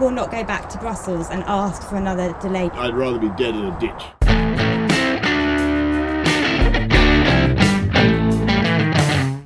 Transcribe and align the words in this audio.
Will 0.00 0.10
not 0.10 0.30
go 0.30 0.42
back 0.44 0.68
to 0.70 0.78
Brussels 0.78 1.28
and 1.30 1.44
ask 1.46 1.82
for 1.88 1.96
another 1.96 2.34
delay. 2.40 2.70
I'd 2.74 2.94
rather 2.94 3.18
be 3.18 3.28
dead 3.36 3.54
in 3.54 3.66
a 3.66 3.78
ditch. 3.80 4.02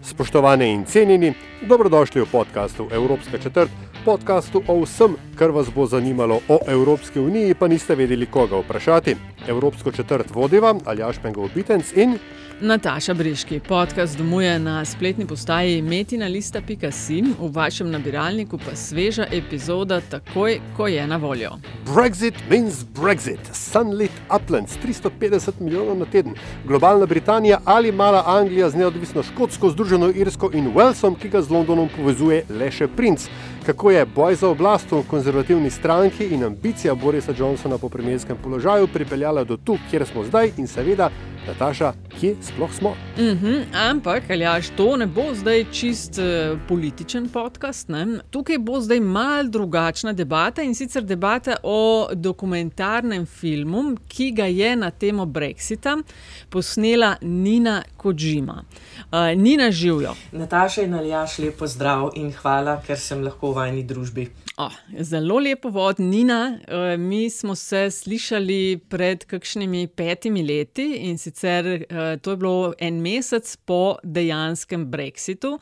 Spoštovane 0.02 0.72
in 0.72 0.84
cenjeni, 0.84 1.34
dobrodošli 1.68 2.20
v 2.20 2.30
podkastu 2.30 2.88
Evropska 2.90 3.38
četrt, 3.38 3.70
podkastu 4.04 4.62
o 4.66 4.80
vsem, 4.84 5.16
kar 5.34 5.50
vas 5.50 5.70
bo 5.74 5.86
zanimalo 5.86 6.40
o 6.48 6.58
Evropski 6.66 7.20
uniji, 7.20 7.54
pa 7.54 7.68
niste 7.68 7.94
vedeli, 7.94 8.26
koga 8.26 8.56
vprašati. 8.56 9.33
Evropsko 9.48 9.92
četrt 9.92 10.34
vodiva 10.34 10.74
Aljaš 10.84 11.16
Pengov 11.22 11.48
Bitenc 11.54 11.92
in 11.96 12.18
Nataša 12.60 13.14
Briški, 13.14 13.60
podcast 13.60 14.18
domuje 14.18 14.58
na 14.58 14.84
spletni 14.84 15.26
postaji 15.26 15.82
metina.si, 15.82 17.22
v 17.38 17.48
vašem 17.52 17.90
nabiralniku 17.90 18.58
pa 18.58 18.76
sveža 18.76 19.26
epizoda 19.32 20.00
takoj, 20.00 20.60
ko 20.76 20.86
je 20.86 21.06
na 21.06 21.16
voljo. 21.16 21.50
Brexit 21.94 22.34
means 22.50 22.84
Brexit, 22.84 23.40
Sunlit 23.52 24.10
Uplands, 24.36 24.78
350 24.84 25.60
milijonov 25.60 25.98
na 25.98 26.04
teden, 26.04 26.34
globalna 26.64 27.06
Britanija 27.06 27.60
ali 27.64 27.92
mala 27.92 28.22
Anglija 28.26 28.70
z 28.70 28.76
neodvisno 28.76 29.22
Škotsko, 29.22 29.70
Združeno 29.70 30.12
Irsko 30.14 30.50
in 30.54 30.72
Walesom, 30.74 31.18
ki 31.18 31.28
ga 31.28 31.42
z 31.42 31.50
Londonom 31.50 31.88
povezuje 31.96 32.44
le 32.48 32.70
še 32.70 32.88
princ. 32.88 33.28
Kako 33.66 33.90
je 33.90 34.06
boj 34.06 34.34
za 34.34 34.48
oblast 34.48 34.92
v 34.92 35.02
konzervativni 35.10 35.70
stranki 35.70 36.26
in 36.26 36.44
ambicija 36.44 36.94
Borisa 36.94 37.32
Johnsona 37.38 37.78
po 37.78 37.88
premijerskem 37.88 38.36
položaju 38.42 38.88
pripeljala 38.88 39.44
do 39.44 39.56
tu, 39.56 39.78
kjer 39.90 40.06
smo 40.06 40.24
zdaj 40.24 40.50
in 40.56 40.66
seveda, 40.66 41.10
Nataša, 41.46 41.92
kje 42.20 42.36
sploh 42.40 42.72
smo? 42.72 42.88
Uh 42.88 42.96
-huh, 43.16 43.64
ampak, 43.90 44.30
aljaš, 44.30 44.68
to 44.76 44.96
ne 44.96 45.06
bo 45.06 45.22
zdaj 45.34 45.64
čist 45.72 46.18
uh, 46.18 46.58
političen 46.68 47.28
podcast. 47.28 47.88
Ne? 47.88 48.06
Tukaj 48.30 48.58
bo 48.58 48.80
zdaj 48.80 49.00
mal 49.00 49.48
drugačna 49.48 50.12
debata 50.12 50.62
in 50.62 50.74
sicer 50.74 51.02
debata 51.02 51.56
o 51.62 52.08
dokumentarnem 52.14 53.26
filmu, 53.26 53.96
ki 54.08 54.30
ga 54.30 54.44
je 54.44 54.76
na 54.76 54.90
temo 54.90 55.26
Brexita 55.26 56.02
posnela 56.50 57.16
Nina 57.20 57.82
Kojima. 57.96 58.64
Uh, 59.12 59.42
Nina 59.42 59.70
živijo. 59.70 60.14
Nataša 60.32 60.82
in 60.82 60.94
Aljaš, 60.94 61.38
lepo 61.38 61.66
zdrav 61.66 62.10
in 62.14 62.32
hvala, 62.32 62.82
ker 62.86 62.98
sem 62.98 63.24
lahko 63.24 63.50
v 63.50 63.54
vajni 63.54 63.82
družbi. 63.82 64.28
Oh, 64.56 64.72
zelo 65.00 65.38
lepo 65.38 65.68
vod, 65.68 66.00
Nina. 66.00 66.58
Uh, 66.68 67.00
mi 67.00 67.30
smo 67.30 67.54
se 67.54 67.90
slišali 67.90 68.80
pred 68.88 69.24
kakšnimi 69.24 69.86
petimi 69.86 70.42
leti 70.42 70.96
in 70.96 71.18
sicer 71.18 71.33
uh, 71.42 72.20
to 72.22 72.30
je 72.30 72.36
bilo 72.36 72.74
en 72.78 73.00
mesec 73.02 73.56
po 73.66 73.96
dejanskem 74.02 74.86
Brexitu. 74.90 75.58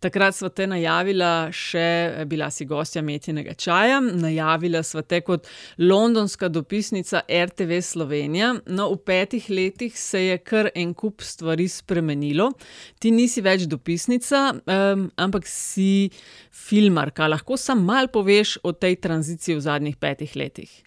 Takrat 0.00 0.36
smo 0.36 0.48
te 0.48 0.66
najavila, 0.66 1.48
še 1.52 2.24
bila 2.28 2.50
si 2.50 2.66
gostja 2.68 3.02
Metinega 3.02 3.54
čaja, 3.54 4.00
najavila 4.00 4.82
smo 4.82 5.02
te 5.02 5.20
kot 5.24 5.48
londonska 5.78 6.48
dopisnica 6.48 7.24
RTV 7.28 7.80
Slovenija. 7.80 8.54
No, 8.66 8.90
v 8.92 9.00
petih 9.04 9.50
letih 9.50 9.98
se 9.98 10.26
je 10.26 10.38
kar 10.38 10.70
en 10.74 10.94
kup 10.94 11.22
stvari 11.22 11.68
spremenilo. 11.68 12.50
Ti 12.98 13.10
nisi 13.10 13.40
več 13.44 13.68
dopisnica, 13.70 14.50
um, 14.52 15.08
ampak 15.16 15.48
si 15.48 16.10
filmarka. 16.52 17.28
Lahko 17.30 17.56
sam 17.56 17.84
mal 17.84 18.12
poveš 18.12 18.58
o 18.62 18.72
tej 18.72 19.00
tranziciji 19.00 19.56
v 19.56 19.64
zadnjih 19.64 19.96
petih 19.96 20.36
letih. 20.36 20.83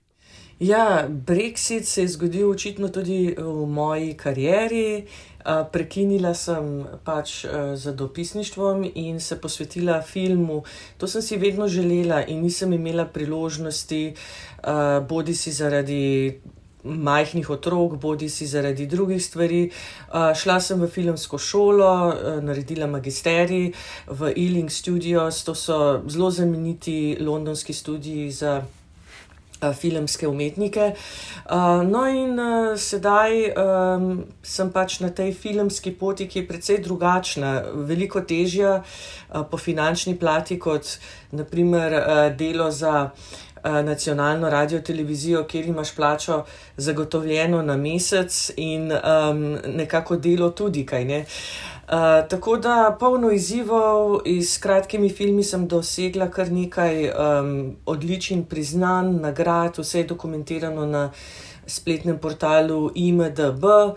Ja, 0.60 1.08
Brexit 1.10 1.86
se 1.86 2.02
je 2.02 2.08
zgodil 2.08 2.50
očitno 2.50 2.88
tudi 2.90 3.36
v 3.38 3.66
moji 3.70 4.14
karieri. 4.18 5.06
Prekinila 5.72 6.34
sem 6.34 6.82
pač 7.06 7.46
z 7.76 7.94
dopisništvom 7.94 8.88
in 8.96 9.20
se 9.20 9.38
posvetila 9.42 10.02
filmu. 10.02 10.64
To 10.98 11.08
sem 11.08 11.22
si 11.22 11.38
vedno 11.38 11.68
želela 11.68 12.24
in 12.26 12.42
nisem 12.42 12.74
imela 12.74 13.06
priložnosti, 13.06 14.14
bodi 15.10 15.36
si 15.36 15.52
zaradi 15.52 16.40
majhnih 16.84 17.50
otrok, 17.50 17.96
bodi 18.02 18.30
si 18.30 18.48
zaradi 18.48 18.88
drugih 18.88 19.24
stvari. 19.24 19.70
Šla 20.36 20.60
sem 20.60 20.82
v 20.82 20.90
filmsko 20.90 21.38
šolo, 21.38 22.14
naredila 22.42 22.88
magisterij 22.88 23.72
v 24.08 24.34
Ealing 24.34 24.72
Studios, 24.72 25.44
to 25.44 25.56
so 25.56 26.02
zelo 26.10 26.32
znameniti 26.32 27.18
londonski 27.20 27.74
studiji 27.74 28.32
za 28.32 28.64
filmske 29.74 30.28
umetnike. 30.28 30.92
No, 31.88 32.04
in 32.10 32.40
sedaj 32.78 33.38
sem 34.44 34.72
pač 34.74 35.00
na 35.04 35.10
tej 35.10 35.34
filmski 35.34 35.92
poti, 35.98 36.28
ki 36.28 36.40
je 36.40 36.48
precej 36.48 36.82
drugačna, 36.86 37.54
veliko 37.90 38.22
težja 38.22 38.82
po 39.52 39.58
finančni 39.58 40.18
plati 40.20 40.60
kot 40.60 40.98
naprimer 41.32 42.00
delo 42.38 42.72
za. 42.72 43.10
Nacionalno 43.84 44.50
radio 44.50 44.82
televizijo, 44.82 45.44
kjer 45.44 45.66
imaš 45.66 45.96
plačo 45.96 46.44
zagotovljeno 46.78 47.62
na 47.62 47.78
mesec, 47.78 48.52
in 48.56 48.92
um, 48.92 49.58
nekako 49.66 50.18
delo 50.18 50.50
tudi, 50.50 50.86
kaj 50.86 51.06
ne. 51.06 51.26
Uh, 51.88 52.28
tako 52.30 52.58
da 52.58 52.98
polno 53.00 53.32
izzivov, 53.32 54.20
s 54.26 54.58
kratkimi 54.58 55.10
filmi 55.10 55.44
sem 55.44 55.68
dosegla 55.68 56.28
kar 56.32 56.52
nekaj 56.52 57.10
um, 57.10 57.76
odličnih 57.86 58.46
priznanj, 58.50 59.14
nagrad, 59.22 59.78
vse 59.78 60.00
je 60.00 60.08
dokumentirano 60.08 60.86
na 60.86 61.12
spletnem 61.68 62.18
portalu 62.18 62.92
IMDB, 62.96 63.64
uh, 63.64 63.94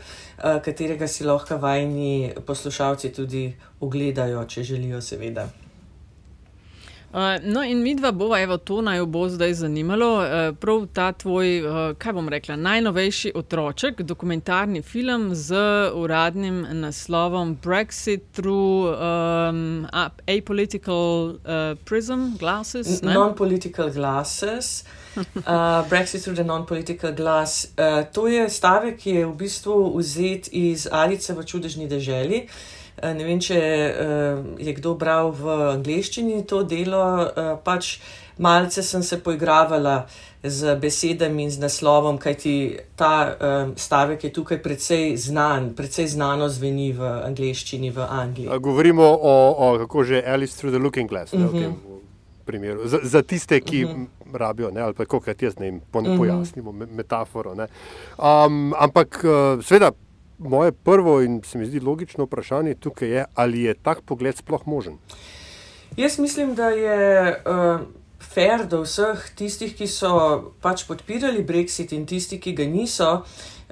katerega 0.65 1.09
si 1.09 1.25
lahko 1.25 1.59
vajni 1.59 2.33
poslušalci 2.47 3.13
tudi 3.13 3.49
ogledajo, 3.81 4.45
če 4.45 4.63
želijo, 4.63 5.01
seveda. 5.01 5.49
No, 7.43 7.63
in 7.63 7.83
mi 7.83 7.95
dva 7.95 8.13
bova, 8.13 8.39
evo, 8.41 8.57
to 8.57 8.81
naj 8.81 9.03
bo 9.07 9.25
zdaj 9.29 9.55
zanimalo. 9.55 10.11
Prav 10.61 10.87
ta 10.95 11.13
tvoj, 11.13 11.49
kaj 11.99 12.13
bom 12.15 12.29
rekla, 12.29 12.57
najnovejši 12.57 13.33
otroček, 13.35 14.03
dokumentarni 14.03 14.83
film 14.83 15.35
z 15.35 15.59
uradnim 15.95 16.67
naslovom 16.71 17.57
Brexit 17.63 18.21
through 18.33 18.95
um, 18.95 19.87
Apolitical 20.27 21.35
uh, 21.35 21.79
Prism 21.85 22.39
Glasses. 22.39 23.03
Non-political 23.03 23.91
glasses. 23.91 24.85
Uh, 25.17 25.83
Brexit 25.91 26.23
through 26.23 26.37
the 26.37 26.45
non-political 26.45 27.13
glass. 27.13 27.67
Uh, 27.77 28.05
to 28.13 28.29
je 28.29 28.47
stavek, 28.51 28.99
ki 28.99 29.11
je 29.11 29.27
v 29.27 29.35
bistvu 29.35 29.99
vzet 29.99 30.49
iz 30.53 30.87
Alice 30.87 31.35
v 31.35 31.43
čudežni 31.43 31.89
deželi. 31.91 32.47
Ne 33.03 33.25
vem, 33.25 33.41
če 33.41 33.59
je 34.59 34.73
kdo 34.77 34.95
bral 34.95 35.31
v 35.33 35.49
angleščini 35.75 36.43
to 36.47 36.63
delo, 36.63 37.31
pač 37.65 37.99
malce 38.39 38.83
sem 38.83 39.03
se 39.03 39.21
poigravala 39.21 40.07
z 40.43 40.77
besedami 40.81 41.43
in 41.45 41.51
z 41.51 41.61
naslovom, 41.61 42.19
kajti 42.19 42.79
ta 42.97 43.37
stavek 43.77 44.25
je 44.25 44.33
tukaj 44.33 44.63
precej 44.63 45.17
znan, 45.17 45.75
precej 45.77 46.07
znano 46.09 46.49
zveni 46.49 46.93
v 46.97 47.05
angleščini 47.05 47.91
v 47.93 48.07
Angliji. 48.09 48.49
Govorimo 48.61 49.05
o, 49.05 49.35
o 49.53 49.79
kako 49.85 50.05
že 50.05 50.25
Alice 50.25 50.57
through 50.57 50.73
the 50.73 50.81
looking 50.81 51.09
glass. 51.09 51.33
Ne, 51.33 51.45
uh 51.45 51.53
-huh. 51.53 51.73
Primeru. 52.45 52.89
Za, 52.89 52.99
za 53.03 53.23
tiste, 53.23 53.61
ki 53.61 53.85
uh 53.85 53.91
-huh. 53.91 54.07
rabijo, 54.33 54.71
ne, 54.71 54.81
ali 54.81 54.95
pa 54.95 55.05
kako 55.05 55.31
jaz 55.41 55.59
ne 55.59 55.67
jim 55.67 55.81
pojasnimo 55.93 56.71
uh 56.71 56.77
-huh. 56.77 56.89
metaforo. 56.91 57.53
Um, 57.53 58.75
ampak, 58.79 59.25
seveda, 59.63 59.93
moje 60.41 60.73
prvo 60.73 61.21
in 61.23 61.41
se 61.45 61.59
mi 61.59 61.67
zdi 61.67 61.81
logično 61.81 62.25
vprašanje 62.25 62.75
tukaj 62.75 63.09
je, 63.09 63.25
ali 63.35 63.63
je 63.63 63.75
tak 63.75 64.01
pogled 64.01 64.37
sploh 64.37 64.67
možen? 64.67 64.99
Jaz 65.97 66.19
mislim, 66.19 66.55
da 66.55 66.69
je 66.69 67.31
uh, 67.47 67.81
fair 68.21 68.67
do 68.67 68.83
vseh 68.83 69.31
tistih, 69.37 69.75
ki 69.77 69.87
so 69.87 70.13
pač 70.63 70.85
podpirali 70.89 71.45
Brexit 71.45 71.93
in 71.93 72.07
tisti, 72.07 72.39
ki 72.41 72.53
ga 72.53 72.65
niso, 72.65 73.11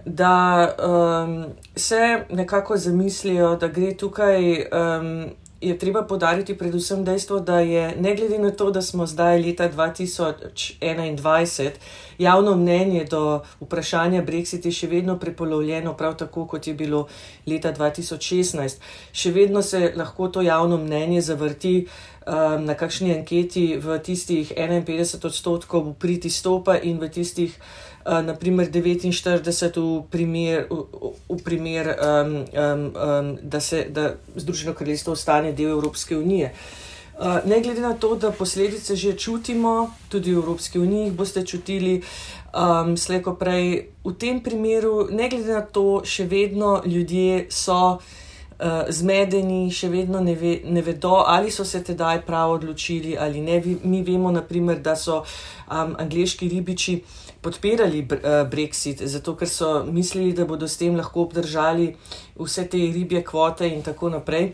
da 0.05 0.32
um, 0.79 1.37
se 1.76 2.25
nekako 2.31 2.76
zamislijo, 2.76 3.56
da 3.56 3.69
gre 3.69 3.94
tukaj. 3.97 4.67
Um, 4.73 5.12
Je 5.60 5.78
treba 5.78 6.02
podariti 6.02 6.58
predvsem 6.58 7.05
dejstvo, 7.05 7.40
da 7.40 7.60
je 7.60 7.96
ne 8.00 8.14
glede 8.14 8.38
na 8.38 8.50
to, 8.50 8.70
da 8.70 8.82
smo 8.82 9.06
zdaj 9.06 9.43
leta 9.43 9.70
2021, 9.70 11.70
javno 12.19 12.56
mnenje 12.56 13.05
do 13.10 13.40
vprašanja 13.60 14.22
Brexita 14.22 14.70
še 14.70 14.87
vedno 14.87 15.19
prepolovljeno, 15.19 15.94
prav 15.99 16.14
tako 16.16 16.46
kot 16.46 16.66
je 16.66 16.75
bilo 16.75 17.08
leta 17.46 17.72
2016. 17.75 18.78
Še 19.12 19.31
vedno 19.34 19.62
se 19.62 19.93
lahko 19.96 20.28
to 20.28 20.43
javno 20.46 20.76
mnenje 20.78 21.20
zavrti 21.26 21.82
um, 21.82 21.88
na 22.64 22.75
kakšni 22.78 23.19
anketi 23.19 23.76
v 23.82 23.99
tistih 23.99 24.52
51 24.54 25.26
odstotkov 25.26 25.88
upriti 25.90 26.31
stopa 26.31 26.78
in 26.78 27.02
v 27.02 27.11
tistih 27.11 27.58
uh, 28.05 28.21
naprimer 28.23 28.71
49 28.71 29.77
v 29.77 30.03
primer, 30.11 30.67
v, 30.71 31.12
v 31.29 31.43
primer 31.45 31.95
um, 31.97 32.35
um, 32.35 32.85
um, 32.95 33.39
da 33.43 33.61
se 33.61 33.87
da 33.91 34.15
Združeno 34.37 34.75
kraljestvo 34.75 35.12
ostane 35.12 35.53
del 35.53 35.71
Evropske 35.71 36.17
unije. 36.17 36.53
Uh, 37.19 37.43
ne 37.45 37.61
glede 37.61 37.81
na 37.81 37.95
to, 37.95 38.15
da 38.15 38.31
posledice 38.31 38.97
že 38.97 39.17
čutimo, 39.19 39.91
tudi 40.09 40.35
v 40.35 40.39
Evropski 40.39 40.79
uniji 40.79 41.11
boste 41.11 41.47
čutili, 41.47 42.03
um, 42.55 42.97
slejko 42.97 43.35
prej, 43.35 43.91
v 44.05 44.15
tem 44.15 44.41
primeru, 44.41 45.09
ne 45.11 45.29
glede 45.29 45.53
na 45.53 45.62
to, 45.62 46.03
še 46.05 46.31
vedno 46.31 46.83
ljudje 46.87 47.47
so 47.50 47.99
uh, 47.99 48.03
zmedeni, 48.90 49.70
še 49.70 49.88
vedno 49.88 50.20
ne, 50.20 50.34
ve, 50.34 50.58
ne 50.66 50.82
vedo, 50.82 51.22
ali 51.26 51.50
so 51.50 51.64
se 51.64 51.78
tedaj 51.84 52.25
prav 52.26 52.56
odločili 52.56 53.14
ali 53.19 53.40
ne. 53.40 53.60
Mi 53.84 54.02
vemo, 54.02 54.32
naprimer, 54.34 54.81
da 54.82 54.96
so 54.96 55.20
um, 55.22 55.94
angliški 55.99 56.49
ribiči 56.50 56.99
podpirali 57.40 58.02
uh, 58.02 58.43
Brexit, 58.50 59.05
zato 59.06 59.37
ker 59.38 59.49
so 59.49 59.84
mislili, 59.87 60.32
da 60.34 60.44
bodo 60.44 60.69
s 60.69 60.78
tem 60.81 60.96
lahko 60.99 61.28
obdržali 61.28 61.93
vse 62.38 62.66
te 62.66 62.78
ribje 62.78 63.22
kvote 63.25 63.69
in 63.70 63.82
tako 63.82 64.10
naprej. 64.10 64.52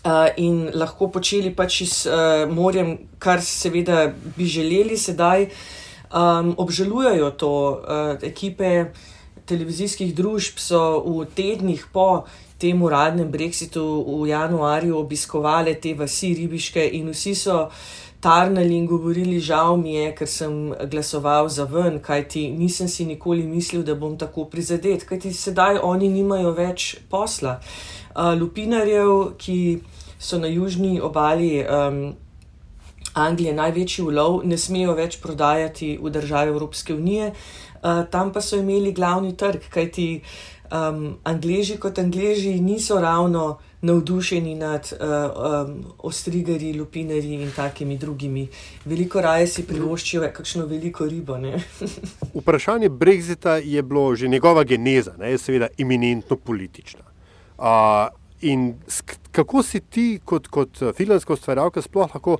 Uh, 0.00 0.30
in 0.40 0.70
lahko 0.72 1.10
počeli 1.12 1.50
pač 1.52 1.82
s 1.84 2.06
uh, 2.06 2.46
morjem, 2.48 2.94
kar 3.18 3.42
seveda 3.44 4.06
bi 4.36 4.46
želeli, 4.46 4.96
sedaj 4.96 5.50
um, 6.14 6.54
obžalujejo 6.56 7.30
to. 7.30 7.50
Uh, 7.82 8.14
ekipe 8.22 8.92
televizijskih 9.50 10.14
družb 10.14 10.62
so 10.62 11.02
v 11.02 11.26
tednih 11.34 11.82
po 11.92 12.24
tem 12.60 12.82
uradnem 12.82 13.30
brexitu 13.32 13.82
v 14.04 14.28
januarju 14.28 14.98
obiskovali 14.98 15.74
te 15.80 15.94
vasi 15.94 16.34
ribiške 16.34 16.84
in 17.00 17.08
vsi 17.08 17.34
so 17.34 17.64
tarnali 18.20 18.76
in 18.76 18.86
govorili, 18.86 19.40
žal 19.40 19.76
mi 19.80 19.94
je, 19.94 20.10
ker 20.14 20.28
sem 20.28 20.74
glasoval 20.92 21.48
za 21.48 21.64
ven, 21.64 21.98
kajti 22.04 22.50
nisem 22.52 22.88
si 22.88 23.06
nikoli 23.08 23.46
mislil, 23.48 23.82
da 23.82 23.94
bom 23.94 24.18
tako 24.18 24.44
prizadet, 24.44 25.06
kajti 25.08 25.32
sedaj 25.32 25.80
oni 25.82 26.08
nimajo 26.12 26.52
več 26.52 26.96
posla. 27.08 27.56
Uh, 28.10 28.34
lupinarjev, 28.36 29.38
ki 29.40 29.80
so 30.20 30.38
na 30.38 30.50
južni 30.52 31.00
obali 31.00 31.62
um, 31.64 32.02
Anglije 33.14 33.54
največji 33.56 34.04
ulov, 34.04 34.42
ne 34.44 34.58
smejo 34.58 34.92
več 34.94 35.16
prodajati 35.22 35.96
v 36.02 36.12
države 36.12 36.52
Evropske 36.52 36.94
unije, 36.94 37.32
uh, 37.32 38.04
tam 38.10 38.32
pa 38.32 38.44
so 38.44 38.60
imeli 38.60 38.92
glavni 38.92 39.32
trg, 39.36 39.64
kajti 39.72 40.10
um, 40.70 41.16
Angleži 41.24 41.76
kot 41.76 41.98
Angleži 41.98 42.60
niso 42.60 43.00
ravno 43.00 43.58
navdušeni 43.82 44.54
nad 44.54 44.92
uh, 44.92 45.08
um, 45.66 45.84
ostrigari, 45.98 46.72
lupinari 46.72 47.34
in 47.34 47.50
takimi 47.56 47.98
drugimi. 47.98 48.48
Veliko 48.84 49.20
raje 49.20 49.46
si 49.46 49.64
privoščijo 49.66 50.28
kakšno 50.36 50.66
veliko 50.66 51.06
ribo. 51.06 51.38
Vprašanje 52.40 52.88
Brexita 52.88 53.60
je 53.64 53.82
bilo 53.82 54.14
že 54.16 54.28
njegova 54.28 54.64
geneza, 54.64 55.14
ne, 55.18 55.38
seveda 55.38 55.68
eminentno 55.78 56.36
politična. 56.36 57.00
Uh, 57.58 57.64
in 58.40 58.74
kako 59.32 59.62
si 59.62 59.80
ti, 59.80 60.20
kot, 60.24 60.48
kot 60.48 60.82
filmska 60.96 61.32
ustvarjalka, 61.32 61.82
sploh 61.82 62.14
lahko 62.14 62.38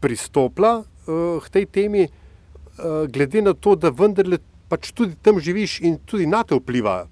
pristopila 0.00 0.82
uh, 0.82 1.42
k 1.44 1.48
tej 1.48 1.66
temi, 1.66 2.08
uh, 2.08 3.08
glede 3.08 3.42
na 3.42 3.54
to, 3.54 3.76
da 3.76 3.88
vendarle 3.90 4.38
pač 4.68 4.92
tudi 4.92 5.16
tam 5.22 5.40
živiš 5.40 5.80
in 5.80 5.98
tudi 6.06 6.26
na 6.26 6.42
te 6.44 6.56
vpliva 6.56 7.06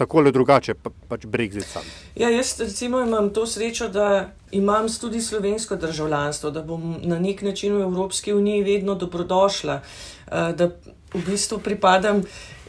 tako 0.00 0.18
ali 0.18 0.32
drugače, 0.32 0.74
pa, 0.74 0.90
pač 1.08 1.26
Brexit 1.28 1.66
sam. 1.68 1.84
Ja, 2.16 2.30
jaz 2.32 2.54
recimo 2.60 3.02
imam 3.04 3.28
to 3.36 3.44
srečo, 3.46 3.88
da 3.92 4.30
imam 4.50 4.88
tudi 5.00 5.20
slovensko 5.20 5.76
državljanstvo, 5.76 6.50
da 6.50 6.62
bom 6.64 6.94
na 7.04 7.18
nek 7.20 7.42
način 7.42 7.76
v 7.76 7.82
Evropski 7.84 8.32
uniji 8.32 8.64
vedno 8.64 8.94
dobrodošla, 8.94 9.80
eh, 9.80 10.52
da 10.56 10.70
v 11.14 11.24
bistvu 11.26 11.58
pripadam 11.58 12.22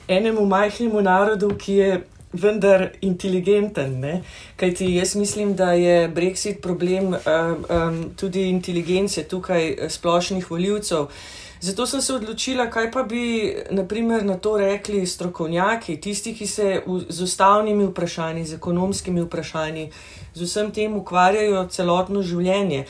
enemu 0.07 0.45
majhnemu 0.45 1.01
narodu, 1.01 1.55
ki 1.57 1.83
je. 1.83 2.01
Vendar 2.33 2.85
inteligenten, 3.03 3.97
ne? 3.99 4.21
kajti 4.55 4.85
jaz 4.93 5.17
mislim, 5.19 5.49
da 5.55 5.73
je 5.73 6.07
Brexit 6.09 6.61
problem 6.63 7.09
um, 7.11 7.17
um, 7.17 7.97
tudi 8.15 8.45
inteligence 8.49 9.23
tukaj 9.23 9.89
splošnih 9.89 10.47
voljivcev. 10.51 11.01
Uh, 11.01 11.40
Zato 11.61 11.85
sem 11.85 12.01
se 12.01 12.13
odločila, 12.13 12.65
kaj 12.73 12.91
pa 12.91 13.03
bi 13.03 13.53
naprimer, 13.69 14.25
na 14.25 14.33
to 14.37 14.57
rekli 14.57 15.05
strokovnjaki, 15.05 15.99
tisti, 16.01 16.33
ki 16.33 16.47
se 16.47 16.81
v, 16.87 16.95
z 17.09 17.21
ustavnimi 17.21 17.85
vprašanji, 17.85 18.45
z 18.45 18.57
ekonomskimi 18.57 19.21
vprašanji, 19.21 19.91
z 20.33 20.47
vsem 20.47 20.71
tem 20.73 20.95
ukvarjajo 20.97 21.67
celotno 21.69 22.23
življenje. 22.25 22.87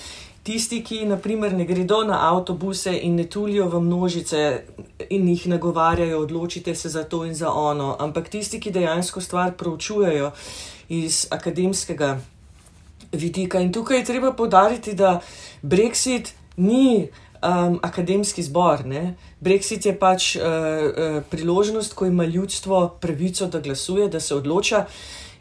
Tisti, 0.47 0.79
ki 0.87 1.03
naprimer, 1.05 1.51
ne 1.53 1.65
gredo 1.67 1.99
na 2.07 2.21
avtobuse 2.29 2.93
in 2.95 3.19
ne 3.19 3.27
tulijo 3.27 3.67
v 3.69 3.81
množice 3.83 4.39
in 5.09 5.27
jih 5.27 5.49
nagovarjajo, 5.51 6.21
odločite 6.23 6.75
se 6.75 6.89
za 6.89 7.03
to 7.03 7.25
in 7.27 7.35
za 7.35 7.51
ono, 7.51 7.97
ampak 7.99 8.29
tisti, 8.31 8.59
ki 8.59 8.71
dejansko 8.71 9.21
stvar 9.21 9.51
proučujejo 9.59 10.31
iz 10.89 11.25
akademskega 11.29 12.15
vidika. 13.11 13.59
In 13.59 13.73
tukaj 13.73 13.99
je 13.99 14.05
treba 14.05 14.31
podariti, 14.31 14.93
da 14.93 15.19
Brexit 15.61 16.31
ni 16.57 17.09
um, 17.41 17.79
akademski 17.81 18.43
zbor. 18.43 18.85
Ne? 18.85 19.15
Brexit 19.41 19.85
je 19.85 19.95
pač 19.99 20.35
uh, 20.35 20.41
uh, 20.43 21.23
priložnost, 21.29 21.93
ko 21.93 22.05
ima 22.05 22.25
ljudstvo 22.25 22.97
pravico, 23.01 23.47
da 23.47 23.59
glasuje, 23.59 24.07
da 24.07 24.19
se 24.19 24.35
odloča. 24.35 24.85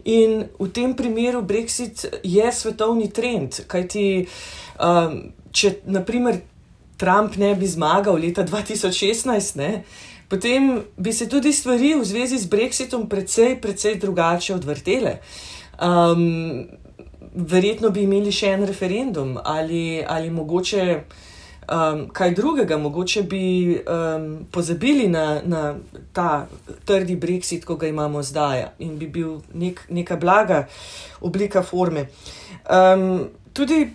In 0.04 0.46
v 0.58 0.68
tem 0.72 0.94
primeru 0.96 1.42
Brexit 1.42 2.06
je 2.24 2.52
svetovni 2.52 3.10
trend, 3.12 3.64
kajti 3.68 4.26
um, 4.80 5.32
če 5.52 5.74
naprimer 5.84 6.40
Trump 7.00 7.36
ne 7.36 7.54
bi 7.56 7.68
zmagal 7.68 8.16
leta 8.20 8.44
2016, 8.44 9.56
ne, 9.56 9.84
potem 10.28 10.82
bi 10.96 11.12
se 11.12 11.28
tudi 11.28 11.52
stvari 11.52 11.94
v 11.96 12.04
zvezi 12.04 12.38
z 12.38 12.48
Brexitom 12.48 13.08
precej, 13.08 13.56
precej 13.60 13.96
drugače 14.00 14.54
odvrtele. 14.54 15.18
Um, 15.80 16.68
verjetno 17.34 17.90
bi 17.90 18.04
imeli 18.04 18.32
še 18.32 18.54
en 18.56 18.66
referendum 18.68 19.36
ali, 19.44 20.02
ali 20.06 20.30
mogoče 20.30 20.86
um, 21.70 22.08
kaj 22.12 22.34
drugega, 22.34 22.78
mogoče 22.78 23.22
bi 23.22 23.74
um, 23.78 24.46
pozabili 24.52 25.08
na, 25.08 25.40
na 25.44 25.74
ta 26.12 26.46
trdi 26.84 27.16
brexit, 27.16 27.64
ko 27.64 27.76
ga 27.76 27.88
imamo 27.88 28.22
zdaj 28.22 28.64
in 28.78 28.98
bi 28.98 29.06
bil 29.06 29.40
nek, 29.54 29.86
neka 29.88 30.16
blaga 30.16 30.66
oblika 31.20 31.62
forme. 31.62 32.08
Um, 32.70 33.28
tudi, 33.52 33.86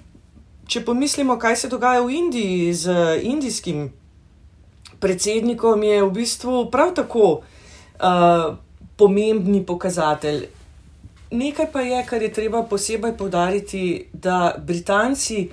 če 0.68 0.86
pomislimo, 0.86 1.38
kaj 1.40 1.56
se 1.56 1.70
dogaja 1.70 2.02
v 2.02 2.16
Indiji 2.16 2.74
z 2.74 2.96
indijskim 3.22 3.90
predsednikom, 5.00 5.84
je 5.84 6.04
v 6.04 6.12
bistvu 6.12 6.66
prav 6.72 6.96
tako 6.96 7.28
uh, 7.36 8.56
pomembni 8.96 9.66
pokazatelj. 9.66 10.46
Nekaj 11.36 11.72
pa 11.72 11.82
je, 11.82 12.04
kar 12.08 12.22
je 12.22 12.34
treba 12.34 12.64
posebej 12.64 13.18
povdariti, 13.18 14.08
da 14.14 14.56
Britanci 14.58 15.50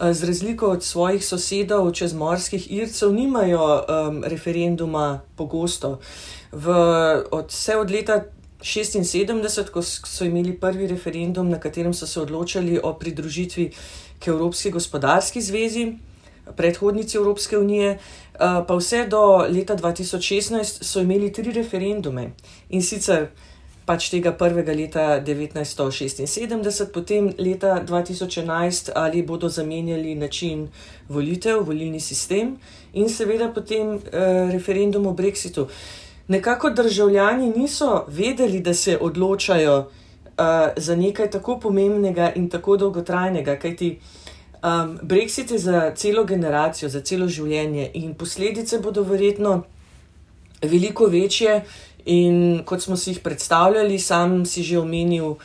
z 0.00 0.24
razliko 0.24 0.66
od 0.66 0.84
svojih 0.84 1.24
sosedov, 1.26 1.92
čezmorskih 1.92 2.72
Ircev, 2.72 3.12
nimajo 3.12 3.60
um, 3.60 4.24
referenduma 4.24 5.20
pogosto. 5.36 5.98
V, 6.52 6.72
od, 7.30 7.48
vse 7.48 7.76
od 7.76 7.90
leta 7.90 8.24
1976, 8.60 9.70
ko 9.70 9.82
so 9.82 10.24
imeli 10.24 10.56
prvi 10.60 10.86
referendum, 10.86 11.50
na 11.50 11.60
katerem 11.60 11.94
so 11.94 12.06
se 12.06 12.20
odločali 12.20 12.80
o 12.82 12.94
pridružitvi 12.94 13.70
k 14.18 14.28
Evropski 14.28 14.70
gospodarski 14.70 15.42
zvezi, 15.42 15.92
predhodnici 16.56 17.16
Evropske 17.16 17.58
unije, 17.58 17.98
uh, 18.34 18.64
pa 18.66 18.74
vse 18.76 19.06
do 19.06 19.36
leta 19.48 19.76
2016 19.76 20.82
so 20.82 21.00
imeli 21.00 21.32
tri 21.32 21.52
referendume 21.52 22.32
in 22.68 22.82
sicer 22.82 23.28
pač 23.90 24.06
tega 24.12 24.30
prvega 24.38 24.70
leta 24.70 25.18
1976, 25.18 26.86
potem 26.94 27.32
leta 27.42 27.80
2011, 27.82 28.92
ali 28.94 29.22
bodo 29.26 29.48
zamenjali 29.50 30.14
način 30.14 30.68
volitev, 31.08 31.64
volilni 31.66 32.00
sistem 32.00 32.54
in 32.94 33.08
seveda 33.10 33.48
potem 33.50 33.96
eh, 33.96 34.52
referendum 34.52 35.06
o 35.10 35.12
Brexitu. 35.12 35.66
Nekako 36.30 36.70
državljani 36.70 37.50
niso 37.56 38.04
vedeli, 38.08 38.60
da 38.60 38.74
se 38.74 38.94
odločajo 39.00 39.78
uh, 39.78 40.70
za 40.76 40.94
nekaj 40.94 41.30
tako 41.30 41.56
pomembnega 41.58 42.30
in 42.38 42.46
tako 42.48 42.76
dolgotrajnega, 42.76 43.56
kajti 43.58 43.88
um, 44.62 44.98
Brexit 45.02 45.50
je 45.50 45.58
za 45.58 45.90
celo 45.96 46.24
generacijo, 46.24 46.88
za 46.88 47.00
celo 47.00 47.26
življenje 47.26 47.90
in 47.94 48.14
posledice 48.14 48.78
bodo 48.78 49.02
verjetno 49.02 49.64
veliko 50.62 51.06
večje, 51.10 51.64
In 52.10 52.62
kot 52.66 52.82
smo 52.82 52.98
si 52.98 53.12
jih 53.14 53.20
predstavljali, 53.22 53.98
sam 54.02 54.42
si 54.46 54.64
že 54.66 54.80
omenil 54.80 55.36
uh, 55.36 55.38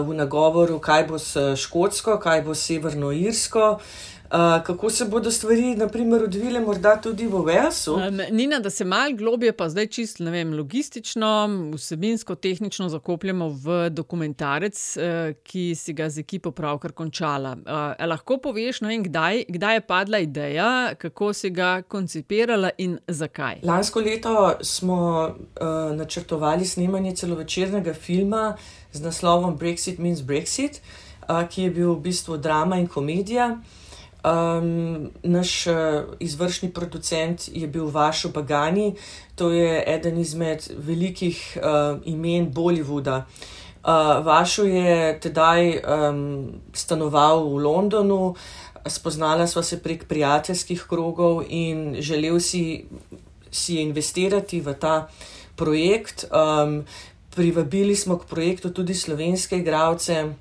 v 0.00 0.16
nagovoru, 0.16 0.78
kaj 0.80 1.04
bo 1.10 1.20
s 1.20 1.36
Škotsko, 1.36 2.16
kaj 2.22 2.42
bo 2.46 2.56
s 2.56 2.64
Severno 2.64 3.12
Irsko. 3.12 3.76
Uh, 3.76 4.11
kako 4.66 4.90
se 4.90 5.04
bodo 5.04 5.30
stvari, 5.30 5.74
naprimer, 5.76 6.22
odvile 6.22 6.60
morda 6.60 7.00
tudi 7.00 7.26
v? 7.26 7.36
Um, 7.36 8.20
Nina, 8.30 8.58
da 8.58 8.70
se 8.70 8.84
mal 8.84 9.12
globje, 9.12 9.52
pa 9.52 9.68
zdaj 9.68 9.86
čisto 9.86 10.24
vem, 10.24 10.54
logistično, 10.54 11.48
vsebinsko, 11.74 12.34
tehnično 12.34 12.88
zakopljemo 12.88 13.48
v 13.48 13.90
dokumentarec, 13.90 14.96
uh, 14.96 15.36
ki 15.42 15.74
si 15.74 15.92
ga 15.92 16.08
z 16.08 16.18
ekipo 16.18 16.50
pravkar 16.50 16.92
končala. 16.92 17.52
Uh, 17.52 18.06
lahko 18.08 18.38
poveš, 18.38 18.80
vem, 18.80 19.04
kdaj, 19.04 19.44
kdaj 19.48 19.76
je 19.76 19.80
padla 19.80 20.18
ideja, 20.18 20.94
kako 20.98 21.32
si 21.32 21.50
ga 21.50 21.82
koncipirala 21.82 22.70
in 22.78 22.98
zakaj? 23.08 23.60
Lansko 23.62 24.00
leto 24.00 24.56
smo 24.60 25.28
uh, 25.28 25.92
načrtovali 25.96 26.64
snemanje 26.64 27.16
celovečernega 27.16 27.94
filma 27.94 28.56
z 28.92 29.00
naslovom 29.00 29.58
Brexit 29.58 29.98
means 29.98 30.24
Brexit, 30.24 30.80
uh, 31.28 31.44
ki 31.48 31.68
je 31.68 31.70
bil 31.70 31.94
v 31.94 32.00
bistvu 32.08 32.40
drama 32.40 32.80
in 32.80 32.88
komedija. 32.88 33.58
Um, 34.22 35.10
naš 35.22 35.66
uh, 35.66 35.74
izvršni 36.20 36.70
producent 36.70 37.48
je 37.52 37.66
bil 37.66 37.88
Vašo 37.90 38.28
Bagani, 38.28 38.94
to 39.34 39.50
je 39.50 39.84
eden 39.86 40.18
izmed 40.18 40.62
velikih 40.78 41.58
uh, 41.58 41.98
imen 42.04 42.52
Bollywooda. 42.54 43.24
Uh, 43.82 44.26
Vašo 44.26 44.62
je 44.62 45.20
tedaj 45.20 45.80
um, 45.82 46.52
stanoval 46.72 47.48
v 47.48 47.64
Londonu, 47.64 48.34
spoznala 48.86 49.46
sva 49.46 49.62
se 49.62 49.80
prek 49.82 50.06
prijateljskih 50.06 50.84
krogov 50.88 51.42
in 51.48 51.96
želel 51.98 52.38
si, 52.40 52.84
si 53.50 53.80
investirati 53.82 54.60
v 54.60 54.74
ta 54.74 55.08
projekt. 55.56 56.24
Um, 56.30 56.84
privabili 57.34 57.96
smo 57.96 58.18
k 58.18 58.26
projektu 58.26 58.70
tudi 58.70 58.94
slovenske 58.94 59.58
igralce 59.58 60.34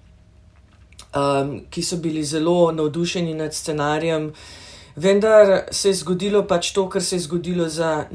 um, 1.16 1.62
ki 1.70 1.84
so 1.84 1.98
bili 1.98 2.24
zelo 2.24 2.72
navdušeni 2.72 3.34
nad 3.34 3.54
scenarijem. 3.54 4.34
Vendar 4.96 5.64
se 5.72 5.90
je 5.90 5.94
zgodilo 5.94 6.44
pač 6.48 6.72
to, 6.72 6.90
kar 6.90 7.04
se 7.04 7.16
je 7.16 7.20
zgodilo 7.20 7.70
za 7.70 8.06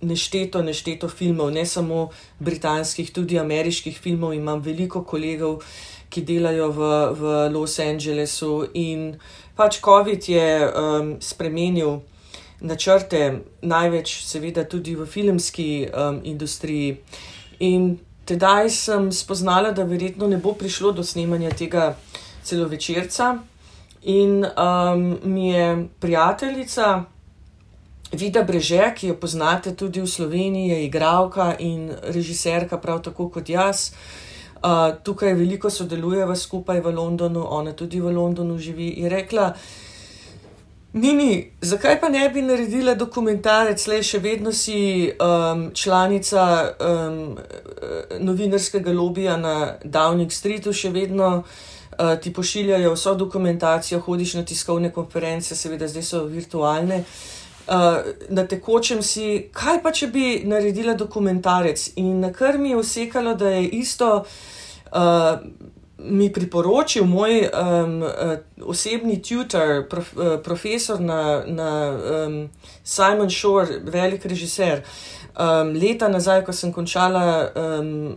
nešteto, 0.00 0.62
nešteto 0.62 1.08
filmov, 1.08 1.50
ne 1.50 1.66
samo 1.66 2.08
britanskih, 2.38 3.12
tudi 3.12 3.38
ameriških 3.38 3.98
filmov. 3.98 4.34
Imam 4.34 4.60
veliko 4.60 5.04
kolegov, 5.04 5.62
ki 6.10 6.22
delajo 6.22 6.70
v, 6.70 6.90
v 7.18 7.36
Los 7.54 7.78
Angelesu 7.82 8.66
in 8.74 9.14
pač 9.56 9.80
COVID 9.82 10.28
je 10.28 10.48
um, 10.66 11.14
spremenil 11.20 12.02
načrte, 12.60 13.40
največ 13.62 14.20
seveda 14.24 14.64
tudi 14.64 14.94
v 14.94 15.06
filmski 15.06 15.86
um, 15.88 16.20
industriji. 16.24 16.98
In 17.60 17.98
tedaj 18.24 18.70
sem 18.70 19.10
spoznala, 19.12 19.72
da 19.72 19.84
verjetno 19.84 20.28
ne 20.28 20.38
bo 20.38 20.54
prišlo 20.54 20.92
do 20.92 21.04
snemanja 21.04 21.50
tega 21.50 21.94
celovečerca. 22.44 23.38
In 24.04 24.44
um, 24.44 25.18
mi 25.24 25.48
je 25.48 25.88
prijateljica 26.00 27.04
Vida 28.12 28.42
Breže, 28.42 28.92
ki 28.96 29.08
jo 29.08 29.16
poznate 29.16 29.74
tudi 29.76 30.00
v 30.00 30.06
Sloveniji, 30.06 30.68
je 30.68 30.84
igralka 30.84 31.54
in 31.58 31.90
režiserka, 32.02 32.78
prav 32.78 33.02
tako 33.02 33.28
kot 33.28 33.48
jaz. 33.48 33.90
Uh, 34.64 34.94
tukaj 35.02 35.34
veliko 35.34 35.70
sodelujeva 35.70 36.36
skupaj 36.36 36.80
v 36.80 36.92
Londonu, 36.92 37.46
ona 37.48 37.72
tudi 37.72 38.00
v 38.00 38.12
Londonu 38.12 38.58
živi. 38.58 38.94
Je 38.96 39.08
rekla, 39.08 39.54
Nini, 40.94 41.50
zakaj 41.60 42.00
pa 42.00 42.08
ne 42.08 42.28
bi 42.30 42.42
naredila 42.42 42.94
dokumentarec, 42.94 43.86
le 43.90 43.96
še 44.02 44.20
vedno 44.22 44.52
si 44.54 45.10
um, 45.10 45.64
članica 45.74 46.44
um, 46.70 47.34
novinarskega 48.20 48.92
lobija 48.94 49.34
na 49.36 49.74
Downing 49.82 50.30
Streetu, 50.30 50.72
še 50.72 50.92
vedno. 50.94 51.40
Eh, 51.42 51.73
ti 52.22 52.32
pošiljajo 52.32 52.92
vso 52.94 53.14
dokumentacijo, 53.14 54.00
hodiš 54.00 54.34
na 54.34 54.44
tiskovne 54.44 54.92
konference, 54.92 55.56
seveda 55.56 55.88
zdaj 55.88 56.02
so 56.02 56.24
virtualne. 56.24 57.04
Uh, 57.66 58.04
na 58.28 58.44
tekočem 58.44 59.02
si, 59.02 59.48
kaj 59.52 59.78
pa 59.82 59.92
če 59.92 60.10
bi 60.12 60.24
naredila 60.44 60.92
dokumentarec, 61.00 61.94
in 61.96 62.18
na 62.20 62.28
kar 62.32 62.58
mi 62.60 62.74
je 62.74 62.76
usekalo, 62.76 63.32
da 63.40 63.54
je 63.54 63.68
isto 63.80 64.10
uh, 64.20 65.38
mi 65.98 66.32
priporočil 66.32 67.04
moj 67.08 67.40
um, 67.40 68.02
uh, 68.02 68.34
osebni 68.68 69.22
tutor, 69.22 69.86
prof, 69.88 70.12
uh, 70.16 70.36
profesor 70.44 71.00
na, 71.00 71.42
na 71.46 71.70
um, 72.26 72.50
Simon 72.84 73.30
Shore, 73.30 73.80
velik 73.84 74.26
režiser. 74.26 74.82
Um, 75.32 75.72
leta 75.72 76.08
nazaj, 76.08 76.44
ko 76.44 76.52
sem 76.52 76.72
končala 76.72 77.48
um, 77.56 78.16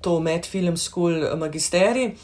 to 0.00 0.18
Med 0.20 0.46
Film 0.46 0.76
School 0.76 1.36
magisterij. 1.38 2.16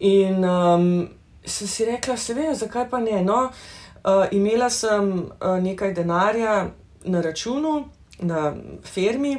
In 0.00 0.44
um, 0.44 1.08
sem 1.44 1.66
si 1.66 1.84
rekla, 1.84 2.16
seveda, 2.16 2.54
zakaj 2.54 2.88
pa 2.90 3.00
ne. 3.02 3.22
No, 3.24 3.48
uh, 3.48 4.26
imela 4.32 4.70
sem 4.70 5.12
uh, 5.26 5.56
nekaj 5.62 5.94
denarja 5.94 6.68
na 7.04 7.20
računu, 7.20 7.88
na 8.20 8.52
fermi, 8.84 9.36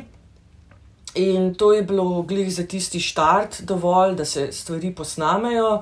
in 1.16 1.54
to 1.56 1.74
je 1.74 1.84
bilo 1.84 2.22
glih 2.22 2.52
za 2.54 2.64
tisti 2.68 3.00
štart 3.00 3.62
dovolj, 3.62 4.16
da 4.16 4.26
se 4.26 4.52
stvari 4.52 4.92
posnamejo. 4.96 5.82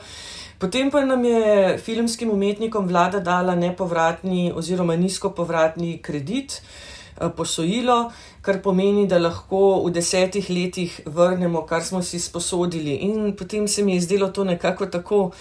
Potem 0.59 0.91
pa 0.91 1.05
nam 1.05 1.25
je 1.25 1.77
filmskim 1.77 2.31
umetnikom 2.31 2.87
vlada 2.87 3.19
dala 3.19 3.55
nepovratni 3.55 4.51
oziroma 4.55 4.95
nizkopovratni 4.95 5.97
kredit. 6.01 6.61
Eh, 6.61 6.96
posojilo, 7.35 8.11
kar 8.41 8.61
pomeni, 8.63 9.07
da 9.07 9.19
lahko 9.19 9.83
v 9.85 9.91
desetih 9.91 10.49
letih 10.49 11.01
vrnemo, 11.05 11.65
kar 11.65 11.83
smo 11.83 12.01
si 12.03 12.19
sposodili. 12.19 12.95
In 13.09 13.35
potem 13.35 13.67
se 13.67 13.83
mi 13.83 13.95
je 13.95 14.01
zdelo 14.01 14.27
to 14.27 14.43
nekako 14.43 14.85
tako 14.85 15.31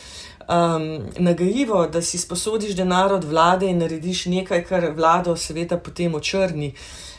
um, 0.49 1.07
nagajivo, 1.19 1.87
da 1.87 2.03
si 2.03 2.19
sposodiš 2.19 2.77
denar 2.77 3.13
od 3.13 3.25
vlade 3.25 3.67
in 3.67 3.79
narediš 3.79 4.27
nekaj, 4.27 4.65
kar 4.65 4.91
vlado 4.97 5.37
seveda 5.37 5.79
potem 5.79 6.15
očrni. 6.15 6.75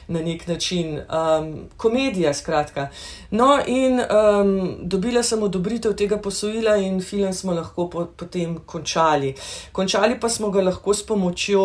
Na 0.07 0.21
nek 0.23 0.47
način, 0.47 0.99
um, 0.99 1.67
komedija, 1.77 2.33
skratka. 2.33 2.87
No, 3.31 3.59
in 3.67 3.99
um, 3.99 4.75
dobila 4.81 5.23
sem 5.23 5.43
odobritev 5.43 5.97
tega 5.99 6.17
posojila, 6.17 6.77
in 6.77 7.01
film 7.01 7.33
smo 7.33 7.53
lahko 7.53 7.89
po, 7.89 8.05
potem 8.15 8.55
končali. 8.65 9.33
Končali 9.71 10.19
pa 10.19 10.29
smo 10.29 10.49
ga 10.49 10.63
lahko 10.63 10.93
s 10.93 11.03
pomočjo 11.05 11.63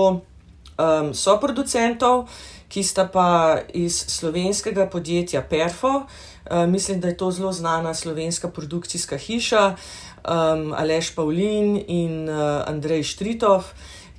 um, 0.78 1.14
soproducentov, 1.14 2.26
ki 2.72 2.82
sta 2.82 3.04
pa 3.12 3.58
iz 3.74 3.98
slovenskega 4.08 4.86
podjetja 4.88 5.42
Perfo, 5.42 5.88
uh, 5.88 6.64
mislim, 6.68 7.00
da 7.00 7.08
je 7.08 7.16
to 7.16 7.30
zelo 7.30 7.52
znana 7.52 7.94
slovenska 7.94 8.48
produkcijska 8.48 9.16
hiša, 9.16 9.66
um, 9.68 10.72
Aleš 10.72 11.14
Pavlin 11.14 11.82
in 11.86 12.28
uh, 12.28 12.62
Andrej 12.66 13.02
Štritov, 13.02 13.68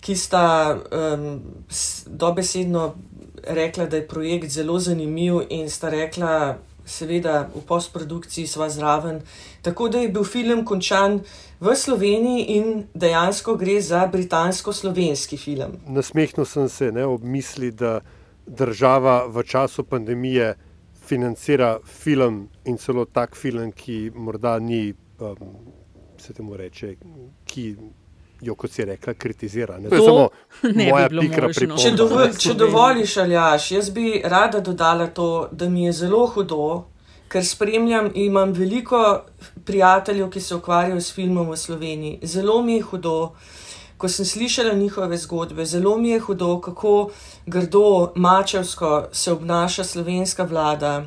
ki 0.01 0.15
sta 0.15 0.77
um, 0.77 1.41
dobesedno 2.05 2.93
rekla, 3.47 3.85
da 3.85 3.97
je 3.97 4.07
projekt 4.07 4.49
zelo 4.49 4.79
zanimiv 4.79 5.41
in 5.49 5.69
sta 5.69 5.89
rekla, 5.89 6.57
seveda 6.85 7.47
v 7.55 7.61
postprodukciji 7.67 8.47
sva 8.47 8.69
zraven. 8.69 9.21
Tako 9.61 9.87
da 9.89 10.01
je 10.03 10.09
bil 10.09 10.23
film 10.23 10.65
končan 10.65 11.21
v 11.59 11.75
Sloveniji 11.75 12.45
in 12.57 12.83
dejansko 12.93 13.55
gre 13.55 13.81
za 13.81 14.07
britansko-slovenski 14.11 15.37
film. 15.37 15.79
Nasmehnil 15.87 16.45
sem 16.45 16.69
se 16.69 16.91
ne, 16.91 17.05
ob 17.05 17.23
misli, 17.23 17.71
da 17.71 18.01
država 18.47 19.25
v 19.27 19.43
času 19.43 19.83
pandemije 19.83 20.55
financira 21.05 21.79
film 21.85 22.49
in 22.65 22.77
celo 22.77 23.05
tak 23.05 23.35
film, 23.35 23.71
ki 23.71 24.11
morda 24.15 24.59
ni, 24.59 24.93
um, 25.19 25.35
se 26.17 26.33
temu 26.33 26.57
reče, 26.57 26.95
ki 27.45 27.75
jo, 28.41 28.55
kot 28.55 28.71
si 28.71 28.85
rekla, 28.85 29.13
kritizira. 29.13 29.77
Ne? 29.79 29.89
To, 29.89 29.95
to 29.95 29.95
je 29.95 30.07
samo 30.07 30.29
moja 30.91 31.09
bi 31.09 31.19
pikra 31.19 31.49
pripomba. 31.55 31.81
Če, 31.81 31.91
dovo, 31.97 32.25
če 32.39 32.55
dovoliš, 32.59 33.17
Aljaš, 33.23 33.71
jaz 33.71 33.91
bi 33.95 34.21
rada 34.23 34.59
dodala 34.59 35.07
to, 35.07 35.49
da 35.51 35.69
mi 35.69 35.85
je 35.87 35.93
zelo 36.03 36.25
hudo, 36.27 36.85
ker 37.31 37.45
spremljam 37.45 38.11
in 38.13 38.29
imam 38.29 38.53
veliko 38.53 39.23
prijateljev, 39.65 40.29
ki 40.29 40.41
se 40.41 40.55
ukvarjajo 40.55 41.01
s 41.01 41.15
filmom 41.15 41.49
v 41.49 41.57
Sloveniji. 41.57 42.19
Zelo 42.35 42.61
mi 42.61 42.77
je 42.77 42.87
hudo, 42.91 43.17
ko 44.03 44.09
sem 44.09 44.25
slišala 44.25 44.73
njihove 44.73 45.17
zgodbe, 45.17 45.65
zelo 45.65 45.97
mi 45.97 46.09
je 46.09 46.19
hudo, 46.19 46.59
kako 46.61 47.09
grdo, 47.45 48.11
mačevsko 48.15 49.03
se 49.11 49.31
obnaša 49.31 49.83
slovenska 49.83 50.43
vlada 50.43 51.05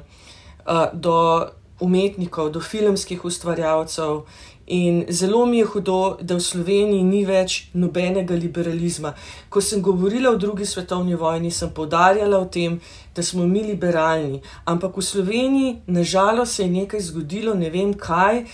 uh, 0.66 0.84
do 0.92 1.46
umetnikov, 1.80 2.48
do 2.50 2.60
filmskih 2.60 3.24
ustvarjalcev. 3.24 4.22
In 4.66 5.04
zelo 5.08 5.46
mi 5.46 5.58
je 5.58 5.64
hudo, 5.64 6.16
da 6.20 6.38
v 6.38 6.40
Sloveniji 6.40 7.02
ni 7.04 7.20
več 7.28 7.68
nobenega 7.74 8.34
liberalizma. 8.34 9.12
Ko 9.48 9.60
sem 9.60 9.82
govorila 9.82 10.32
o 10.32 10.40
drugi 10.40 10.64
svetovni 10.64 11.14
vojni, 11.20 11.50
sem 11.50 11.68
povdarjala 11.70 12.38
o 12.38 12.46
tem, 12.48 12.78
da 13.14 13.22
smo 13.22 13.44
mi 13.46 13.62
liberalni. 13.62 14.40
Ampak 14.64 14.96
v 14.96 15.04
Sloveniji, 15.04 15.74
nažalost, 15.86 16.56
se 16.56 16.64
je 16.64 16.70
nekaj 16.70 17.04
zgodilo, 17.10 17.54
ne 17.54 17.68
vem 17.70 17.92
kaj, 17.92 18.46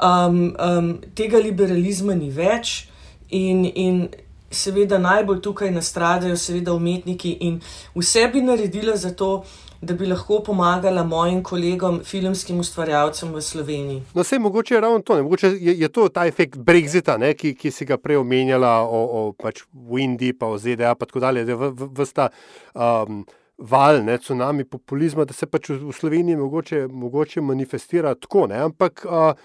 um, 0.00 0.40
um, 0.56 0.90
tega 1.14 1.44
liberalizma 1.44 2.16
ni 2.16 2.32
več. 2.32 2.88
In, 3.32 3.64
in 3.74 4.08
seveda 4.52 4.98
najbolj 4.98 5.40
tukaj 5.40 5.70
nastradajo, 5.72 6.36
seveda 6.36 6.74
umetniki 6.76 7.36
in 7.40 7.60
vse 7.94 8.28
bi 8.32 8.42
naredila 8.44 8.96
za 8.96 9.14
to, 9.16 9.44
da 9.82 9.94
bi 9.94 10.06
lahko 10.06 10.38
pomagala 10.46 11.02
mojim 11.04 11.42
kolegom, 11.42 12.00
filmskim 12.04 12.60
ustvarjalcem 12.60 13.32
v 13.34 13.40
Sloveniji. 13.42 14.02
No, 14.14 14.22
vse 14.22 14.38
mogoče 14.38 14.74
je 14.74 14.80
ravno 14.80 15.00
to, 15.02 15.16
ne? 15.16 15.22
mogoče 15.22 15.48
je, 15.60 15.78
je 15.78 15.88
to 15.88 16.08
ta 16.08 16.26
efekt 16.26 16.58
Brexita, 16.58 17.16
ne? 17.18 17.34
Ki, 17.34 17.54
ki 17.58 17.70
si 17.70 17.84
ga 17.84 17.98
prej 17.98 18.20
omenjala 18.22 18.76
o, 18.86 19.02
o 19.02 19.22
pač 19.32 19.64
Windy, 19.74 20.32
pa 20.38 20.46
o 20.46 20.58
ZDA, 20.58 20.94
pa 20.94 21.06
tako 21.06 21.20
dalje, 21.20 21.44
da 21.44 21.52
je 21.52 21.72
vsta. 22.04 22.28
Um, 22.74 23.24
Val, 23.62 24.00
ne, 24.02 24.16
tsunami 24.18 24.64
populizma, 24.64 25.22
da 25.28 25.34
se 25.36 25.46
pač 25.46 25.68
v 25.70 25.92
Sloveniji 25.94 26.36
mogoče, 26.36 26.86
mogoče 26.88 27.42
manifestira 27.46 28.14
tako. 28.18 28.48
Ne, 28.50 28.58
ampak 28.64 29.04
uh, 29.06 29.36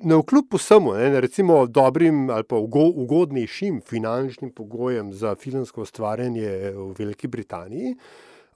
na 0.00 0.16
vkljub 0.16 0.54
vsemu, 0.54 0.94
recimo 1.20 1.66
dobrim 1.66 2.30
ali 2.30 2.44
pa 2.44 2.56
ugodnejšim 2.56 3.80
finančnim 3.86 4.50
pogojem 4.50 5.12
za 5.12 5.34
filmsko 5.34 5.82
ustvarjanje 5.82 6.72
v 6.74 6.94
Veliki 6.98 7.28
Britaniji, 7.28 7.96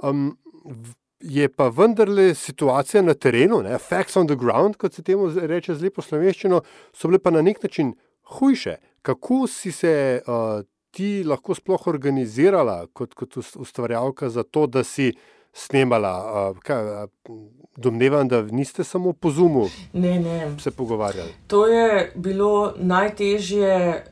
um, 0.02 0.38
je 1.20 1.48
pa 1.48 1.68
vendarle 1.68 2.34
situacija 2.34 3.02
na 3.02 3.14
terenu, 3.14 3.62
ne, 3.62 3.78
facts 3.78 4.16
on 4.16 4.26
the 4.26 4.36
ground, 4.36 4.76
kot 4.76 4.94
se 4.94 5.02
temu 5.02 5.30
reče 5.34 5.74
z 5.74 5.82
lepo 5.82 6.02
slovenščino, 6.02 6.62
so 6.94 7.08
bile 7.08 7.18
pa 7.18 7.30
na 7.30 7.42
nek 7.42 7.62
način 7.62 7.94
hujše. 8.38 8.76
Kako 9.02 9.46
si 9.46 9.72
se 9.72 10.22
uh, 10.26 10.62
ti 10.90 11.22
lahko 11.24 11.54
sploh 11.54 11.86
organizirala 11.86 12.86
kot, 12.92 13.14
kot 13.14 13.36
ustvarjalka 13.36 14.30
za 14.30 14.42
to, 14.42 14.66
da 14.66 14.84
si 14.84 15.12
snemala. 15.52 16.54
Kaj, 16.62 17.06
domnevam, 17.76 18.28
da 18.28 18.42
niste 18.42 18.84
samo 18.84 19.12
po 19.12 19.30
zumu 19.30 19.68
ne, 19.92 20.20
ne. 20.20 20.56
se 20.60 20.70
pogovarjali. 20.70 21.30
To 21.46 21.66
je 21.66 22.12
bilo 22.14 22.74
najtežje. 22.76 24.04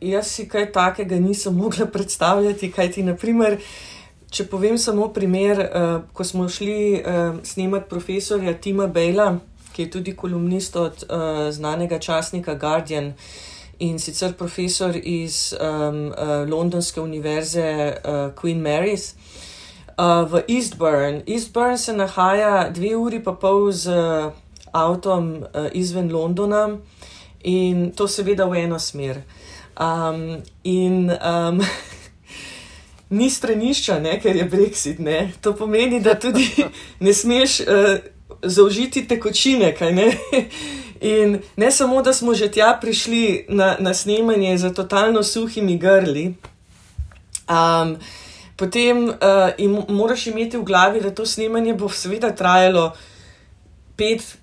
Jaz 0.00 0.26
si 0.26 0.48
kaj 0.48 0.72
takega 0.72 1.16
nisem 1.16 1.56
mogla 1.62 1.86
predstavljati, 1.86 2.72
kaj 2.72 2.90
ti, 2.92 3.02
naprimer, 3.02 3.58
če 4.30 4.44
povem 4.44 4.78
samo 4.78 5.08
primer, 5.08 5.60
uh, 5.60 6.00
ko 6.12 6.24
smo 6.24 6.48
šli 6.48 7.00
uh, 7.00 7.40
snemati 7.44 7.88
profesorja 7.88 8.54
Tima 8.60 8.86
Bejla, 8.86 9.38
ki 9.72 9.82
je 9.82 9.90
tudi 9.90 10.16
kolumnist 10.16 10.76
od 10.76 11.04
uh, 11.08 11.18
znanega 11.52 11.98
časnika 11.98 12.54
Guardian 12.54 13.14
in 13.78 13.98
sicer 13.98 14.32
profesor 14.32 14.96
iz 14.96 15.54
um, 15.60 16.06
uh, 16.06 16.48
Londonske 16.48 17.00
univerze 17.00 17.96
uh, 18.04 18.32
Queen 18.36 18.60
Mary's. 18.60 19.14
Uh, 19.96 20.28
v 20.28 20.44
Eastburn. 20.48 21.22
Eastburn 21.26 21.78
se 21.78 21.92
nahaja 21.92 22.68
dve 22.70 22.96
uri 22.96 23.22
pa 23.24 23.32
pol 23.32 23.72
z 23.72 23.88
uh, 23.88 24.32
avtom 24.72 25.40
uh, 25.40 25.70
izven 25.72 26.12
Londona 26.12 26.76
in 27.40 27.92
to 27.96 28.04
seveda 28.08 28.44
v 28.44 28.68
eno 28.68 28.78
smer. 28.78 29.22
Um, 29.80 30.42
in 30.64 31.08
um, 31.08 31.64
ni 33.18 33.30
stranišča, 33.30 33.96
ne, 34.00 34.20
ker 34.20 34.36
je 34.36 34.44
Brexit. 34.44 34.98
Ne. 34.98 35.32
To 35.40 35.56
pomeni, 35.56 36.00
da 36.00 36.12
tudi 36.20 36.44
ne 37.04 37.14
smeš 37.14 37.60
uh, 37.60 37.96
zaužiti 38.42 39.08
tekočine. 39.08 39.72
In 41.00 41.40
ne 41.56 41.70
samo, 41.70 42.02
da 42.02 42.12
smo 42.12 42.34
že 42.34 42.48
tja 42.48 42.78
prišli 42.80 43.46
na, 43.48 43.76
na 43.80 43.94
snemanje 43.94 44.58
za 44.58 44.72
totalno 44.74 45.22
suhimi 45.22 45.78
grli. 45.78 46.34
Um, 47.48 47.96
potem 48.56 49.08
uh, 49.08 49.14
im, 49.58 49.82
moraš 49.88 50.26
imeti 50.26 50.56
v 50.56 50.64
glavi, 50.64 51.00
da 51.00 51.10
to 51.10 51.26
snemanje 51.26 51.74
bo 51.74 51.88
seveda 51.88 52.32
trajalo 52.32 52.92
5 53.96 54.34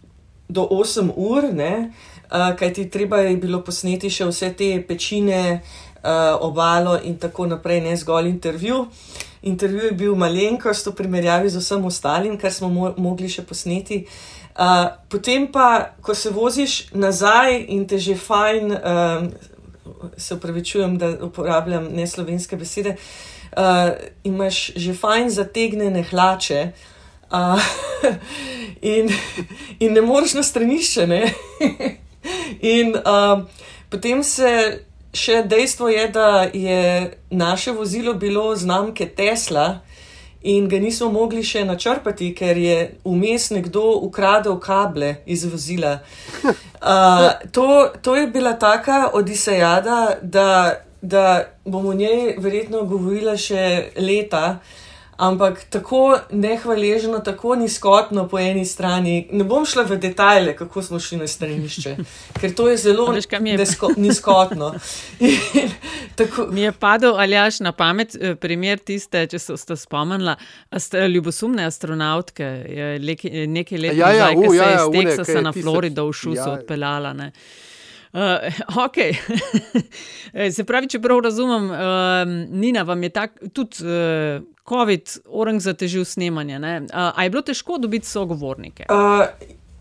do 0.50 0.68
8 0.70 1.12
ur, 1.16 1.50
uh, 1.50 2.56
kaj 2.58 2.74
ti 2.74 2.90
treba 2.90 3.26
je 3.26 3.38
bilo 3.38 3.64
posneti 3.66 4.10
še 4.10 4.30
vse 4.30 4.54
te 4.54 4.70
pečine, 4.88 5.62
uh, 6.04 6.38
obalo 6.46 7.00
in 7.04 7.18
tako 7.18 7.48
naprej, 7.50 7.82
ne 7.82 7.98
zgolj 7.98 8.30
intervju. 8.30 8.86
Intervju 9.44 9.90
je 9.90 9.98
bil 9.98 10.16
malenkost 10.16 10.88
v 10.88 10.96
primerjavi 10.96 11.50
z 11.50 11.60
vsem 11.60 11.86
ostalim, 11.86 12.38
kar 12.38 12.54
smo 12.54 12.70
mo 12.70 12.94
mogli 12.98 13.30
še 13.30 13.44
posneti. 13.44 14.06
Uh, 14.54 14.94
potem 15.10 15.50
pa, 15.50 15.98
ko 16.06 16.14
se 16.14 16.30
voziš 16.30 16.94
nazaj 16.94 17.66
in 17.74 17.88
te 17.90 17.98
že 17.98 18.14
fajn, 18.16 18.72
uh, 18.78 19.26
se 20.18 20.36
upravičujem, 20.38 20.98
da 21.02 21.10
uporabljam 21.26 21.90
neslovenske 21.98 22.56
besede, 22.56 22.94
uh, 22.94 23.33
uh, 23.58 23.94
imaš 24.24 24.72
že 24.76 24.94
fajn 24.94 25.30
zategnjene 25.30 26.04
hlače. 26.04 26.72
Uh, 27.32 27.62
in, 28.96 29.10
in 29.80 29.94
ne 29.94 30.02
moreš 30.02 30.34
na 30.34 30.44
stranišče. 30.44 31.08
in 32.78 32.96
uh, 32.96 33.46
potem 33.90 34.24
se 34.24 34.80
še 35.14 35.44
dejstvo 35.46 35.90
je, 35.90 36.08
da 36.10 36.50
je 36.54 37.18
naše 37.30 37.72
vozilo 37.72 38.14
bilo 38.14 38.56
znamke 38.56 39.10
Tesla 39.10 39.80
in 40.44 40.68
ga 40.70 40.80
nismo 40.80 41.08
mogli 41.12 41.44
še 41.44 41.64
načrpati, 41.66 42.34
ker 42.36 42.58
je 42.58 42.78
vmes 43.06 43.50
nekdo 43.56 43.94
ukradel 44.04 44.60
kable 44.60 45.16
iz 45.26 45.46
vozila. 45.46 46.00
Uh, 46.84 47.30
to, 47.56 47.94
to 48.04 48.16
je 48.16 48.26
bila 48.28 48.58
taka 48.60 49.14
odisejada, 49.16 50.18
da 50.22 50.84
da 51.04 51.44
bom 51.66 51.86
o 51.86 51.94
njej 51.94 52.36
verjetno 52.40 52.86
govorila 52.88 53.36
še 53.38 53.92
leta, 54.00 54.60
ampak 55.20 55.66
tako 55.70 56.20
nehvaležno, 56.32 57.20
tako 57.20 57.58
nizkotno 57.60 58.24
po 58.28 58.40
eni 58.40 58.64
strani. 58.66 59.28
Ne 59.32 59.44
bom 59.44 59.66
šla 59.68 59.84
v 59.84 59.98
detajle, 60.00 60.54
kako 60.56 60.82
smo 60.82 61.00
šli 61.04 61.20
na 61.20 61.28
stranišče, 61.28 61.96
ker 62.40 62.54
to 62.56 62.70
je 62.70 62.78
zelo 62.78 63.10
nizkotno. 64.06 64.72
tako... 66.16 66.48
Mi 66.52 66.62
je 66.62 66.72
padel 66.72 67.20
aljaš 67.20 67.60
na 67.60 67.76
pamet 67.76 68.16
eh, 68.16 68.36
primer 68.36 68.80
tiste, 68.80 69.26
če 69.28 69.40
se 69.40 69.58
ste 69.58 69.76
spomnili, 69.76 70.38
ste 70.78 71.04
ljubosumne 71.08 71.68
astronautke, 71.68 72.50
nekaj 73.48 73.78
let 73.78 74.00
ja, 74.00 74.08
ja, 74.08 74.32
nazaj, 74.32 74.40
ki 74.40 74.50
se 74.50 74.56
ja, 74.56 74.72
je 74.72 74.80
iz 74.80 74.90
Teksasa 74.98 75.42
na 75.42 75.52
Florido 75.52 76.08
v 76.08 76.18
Šusu 76.24 76.48
ja. 76.48 76.52
odpeljala. 76.56 77.14
Ne. 77.14 77.32
Uh, 78.14 78.86
ok, 78.86 78.98
se 80.56 80.64
pravi, 80.70 80.88
če 80.94 81.00
prav 81.02 81.24
razumem, 81.26 81.70
uh, 81.74 82.34
Nina, 82.54 82.84
vam 82.86 83.02
je 83.04 83.10
tak, 83.10 83.40
tudi 83.58 83.82
uh, 83.82 84.44
COVID 84.70 85.16
orang 85.34 85.58
zatežil 85.58 86.06
snemanje. 86.06 86.60
Uh, 86.62 87.10
a 87.10 87.24
je 87.26 87.32
bilo 87.34 87.42
težko 87.42 87.80
dobiti 87.82 88.06
sogovornike? 88.06 88.86
Uh, 88.94 89.26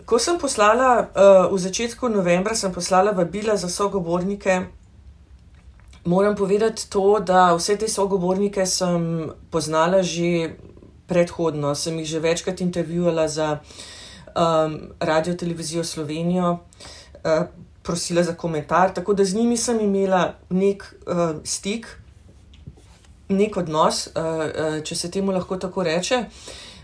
ko 0.08 0.16
sem 0.18 0.38
poslala 0.40 1.12
uh, 1.12 1.52
v 1.52 1.60
začetku 1.60 2.08
novembra, 2.08 2.56
sem 2.56 2.72
poslala 2.72 3.12
vabila 3.12 3.56
za 3.56 3.68
sogovornike. 3.68 4.62
Moram 6.08 6.32
povedati 6.36 6.88
to, 6.90 7.20
da 7.20 7.52
vse 7.54 7.76
te 7.78 7.88
sogovornike 7.88 8.64
sem 8.66 9.28
poznala 9.52 10.00
že 10.02 10.56
predhodno, 11.06 11.74
sem 11.74 12.00
jih 12.00 12.08
že 12.16 12.24
večkrat 12.24 12.64
intervjuvala 12.64 13.28
za 13.28 13.58
um, 14.32 14.96
Radio 15.00 15.36
Televizijo 15.36 15.84
Slovenijo. 15.84 16.64
Uh, 17.22 17.46
prosila 17.82 18.22
za 18.22 18.34
komentar, 18.34 18.94
tako 18.94 19.14
da 19.14 19.24
z 19.24 19.34
njimi 19.34 19.56
sem 19.56 19.80
imela 19.80 20.34
nek 20.50 20.94
uh, 21.06 21.36
stik, 21.44 21.86
nek 23.28 23.56
odnos, 23.56 24.06
uh, 24.06 24.22
uh, 24.22 24.82
če 24.84 24.96
se 24.96 25.10
temu 25.10 25.32
lahko 25.32 25.56
tako 25.56 25.82
reče. 25.82 26.24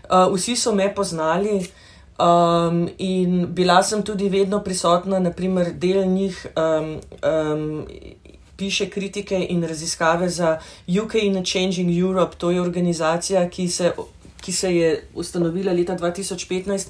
Uh, 0.09 0.33
vsi 0.33 0.55
so 0.55 0.73
me 0.75 0.89
poznali 0.95 1.59
um, 2.19 2.89
in 2.97 3.45
bila 3.53 3.83
sem 3.83 4.03
tudi 4.03 4.29
vedno 4.29 4.63
prisotna, 4.63 5.19
naprimer, 5.19 5.73
del 5.73 6.05
njih. 6.05 6.47
Um, 6.55 6.99
um, 7.23 7.85
Piše 8.59 8.89
kritike 8.89 9.37
in 9.49 9.61
raziskave 9.63 10.27
za 10.29 10.57
UK 11.01 11.13
in 11.15 11.45
Changing 11.45 11.97
Europe, 11.99 12.35
to 12.37 12.49
je 12.51 12.61
organizacija, 12.61 13.45
ki 13.49 13.69
se, 13.69 13.91
ki 14.41 14.51
se 14.51 14.75
je 14.75 14.89
ustanovila 15.15 15.71
leta 15.71 15.95
2015 15.95 16.89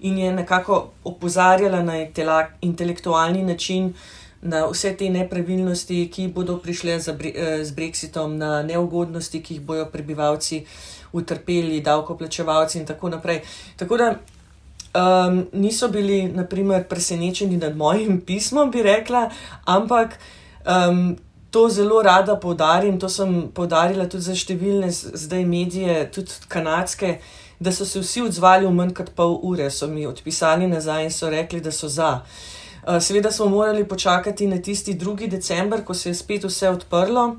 in 0.00 0.18
je 0.18 0.32
nekako 0.32 0.90
opozarjala 1.04 1.82
na 1.82 2.06
intelektualni 2.60 3.42
način 3.42 3.94
na 4.42 4.64
vse 4.66 4.94
te 4.96 5.10
nepravilnosti, 5.10 6.08
ki 6.12 6.28
bodo 6.34 6.56
prišle 6.58 6.96
eh, 6.96 7.64
z 7.64 7.74
Brexitom, 7.76 8.36
na 8.36 8.62
neugodnosti, 8.62 9.42
ki 9.42 9.54
jih 9.54 9.62
bodo 9.62 9.86
prebivalci 9.92 10.64
utrpeli, 11.12 11.80
davkoplačevalci 11.80 12.78
in 12.78 12.86
tako 12.86 13.08
naprej. 13.08 13.42
Tako 13.76 13.96
da 13.96 14.14
um, 14.14 15.46
niso 15.52 15.88
bili, 15.88 16.22
naprimer, 16.32 16.84
presenečeni 16.88 17.56
nad 17.56 17.76
mojim 17.76 18.20
pismom, 18.26 18.70
bi 18.70 18.82
rekla, 18.82 19.30
ampak. 19.64 20.18
Um, 20.66 21.16
To 21.50 21.64
zelo 21.68 22.02
rada 22.02 22.36
poudarim, 22.38 22.98
to 22.98 23.08
sem 23.10 23.48
poudarila 23.50 24.04
tudi 24.06 24.22
za 24.22 24.36
številne 24.38 24.86
zdaj 24.94 25.40
medije, 25.50 26.04
tudi 26.14 26.36
kanadske, 26.46 27.08
uh, 27.16 27.49
da 27.60 27.72
so 27.72 27.84
se 27.84 28.00
vsi 28.00 28.22
odzvali 28.22 28.66
v 28.66 28.72
manj 28.72 28.94
kot 28.96 29.10
pol 29.16 29.38
ure, 29.42 29.70
so 29.70 29.86
mi 29.86 30.06
odpisali 30.06 30.66
nazaj 30.66 31.04
in 31.04 31.10
so 31.10 31.30
rekli, 31.30 31.60
da 31.60 31.72
so 31.72 31.88
za. 31.88 32.20
Eh, 32.86 33.00
seveda 33.00 33.32
smo 33.32 33.48
morali 33.48 33.88
počakati 33.88 34.46
na 34.46 34.58
tisti 34.62 34.94
2. 34.94 35.28
december, 35.28 35.84
ko 35.84 35.94
se 35.94 36.08
je 36.10 36.14
spet 36.14 36.44
vse 36.44 36.68
odprlo, 36.68 37.36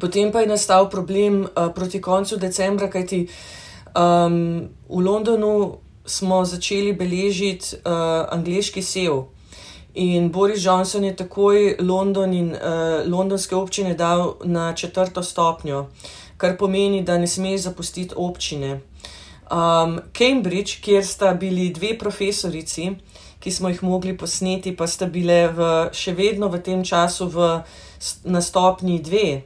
potem 0.00 0.32
pa 0.32 0.40
je 0.40 0.46
nastal 0.46 0.90
problem 0.90 1.40
uh, 1.42 1.72
proti 1.74 2.00
koncu 2.00 2.36
decembra, 2.36 2.90
kajti 2.90 3.28
um, 3.94 4.68
v 4.88 5.00
Londonu 5.00 5.78
smo 6.04 6.44
začeli 6.44 6.92
beležiti 6.92 7.76
uh, 7.76 8.26
angliški 8.30 8.82
sev. 8.82 9.24
In 9.94 10.28
Boris 10.32 10.64
Johnson 10.64 11.04
je 11.04 11.16
takoj 11.16 11.76
London 11.80 12.34
in 12.34 12.50
uh, 12.52 12.58
londonske 13.06 13.56
občine 13.56 13.94
dal 13.94 14.34
na 14.44 14.74
četrto 14.74 15.22
stopnjo, 15.22 15.86
kar 16.36 16.56
pomeni, 16.58 17.02
da 17.02 17.18
ne 17.18 17.26
smeš 17.26 17.60
zapustiti 17.60 18.14
občine. 18.16 18.80
Um, 19.50 20.00
Cambridge, 20.12 20.80
kjer 20.82 21.04
sta 21.06 21.34
bili 21.34 21.70
dve 21.70 21.94
profesorici, 21.98 22.90
ki 23.38 23.50
smo 23.50 23.68
jih 23.68 23.82
mogli 23.82 24.16
posneti, 24.18 24.72
pa 24.76 24.86
sta 24.90 25.06
bile 25.06 25.46
v, 25.54 25.68
še 25.94 26.16
vedno 26.18 26.48
v 26.50 26.58
tem 26.66 26.82
času 26.84 27.28
v, 27.30 27.50
na 28.26 28.42
stopni 28.42 28.98
dve. 28.98 29.44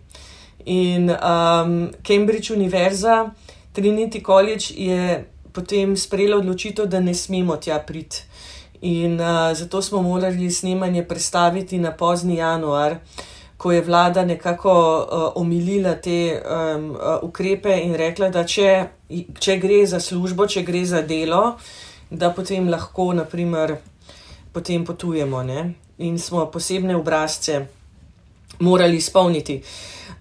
In 0.65 1.11
um, 1.13 1.91
Cambridge 2.07 2.55
Univerza, 2.55 3.31
Trinity 3.77 4.23
College 4.25 4.73
je 4.77 5.25
potem 5.53 5.97
sprejela 5.97 6.39
odločitev, 6.41 6.89
da 6.89 7.01
ne 7.01 7.15
smemo 7.15 7.57
tja 7.57 7.79
priti. 7.85 8.25
In 8.81 9.21
uh, 9.21 9.53
zato 9.53 9.83
smo 9.83 10.01
morali 10.03 10.51
snemanje 10.51 11.05
predstaviti 11.05 11.79
na 11.79 11.93
pozni 11.93 12.41
januar, 12.41 12.97
ko 13.61 13.73
je 13.73 13.83
vlada 13.85 14.25
nekako 14.25 14.73
uh, 14.73 15.43
omilila 15.43 15.95
te 16.01 16.41
um, 16.41 16.91
uh, 16.91 17.19
ukrepe 17.23 17.75
in 17.85 17.93
rekla, 17.95 18.31
da 18.33 18.45
če, 18.49 18.71
če 19.37 19.57
gre 19.61 19.83
za 19.87 20.01
službo, 20.01 20.47
če 20.49 20.63
gre 20.65 20.81
za 20.89 21.03
delo, 21.05 21.59
da 22.11 22.31
potem 22.33 22.71
lahko, 22.73 23.11
naprimer, 23.13 23.77
potem 24.53 24.85
potujemo 24.89 25.43
ne? 25.45 25.67
in 26.01 26.17
smo 26.19 26.47
posebne 26.49 26.97
obrazce 26.97 27.59
morali 28.65 28.97
izpolniti. 28.97 29.59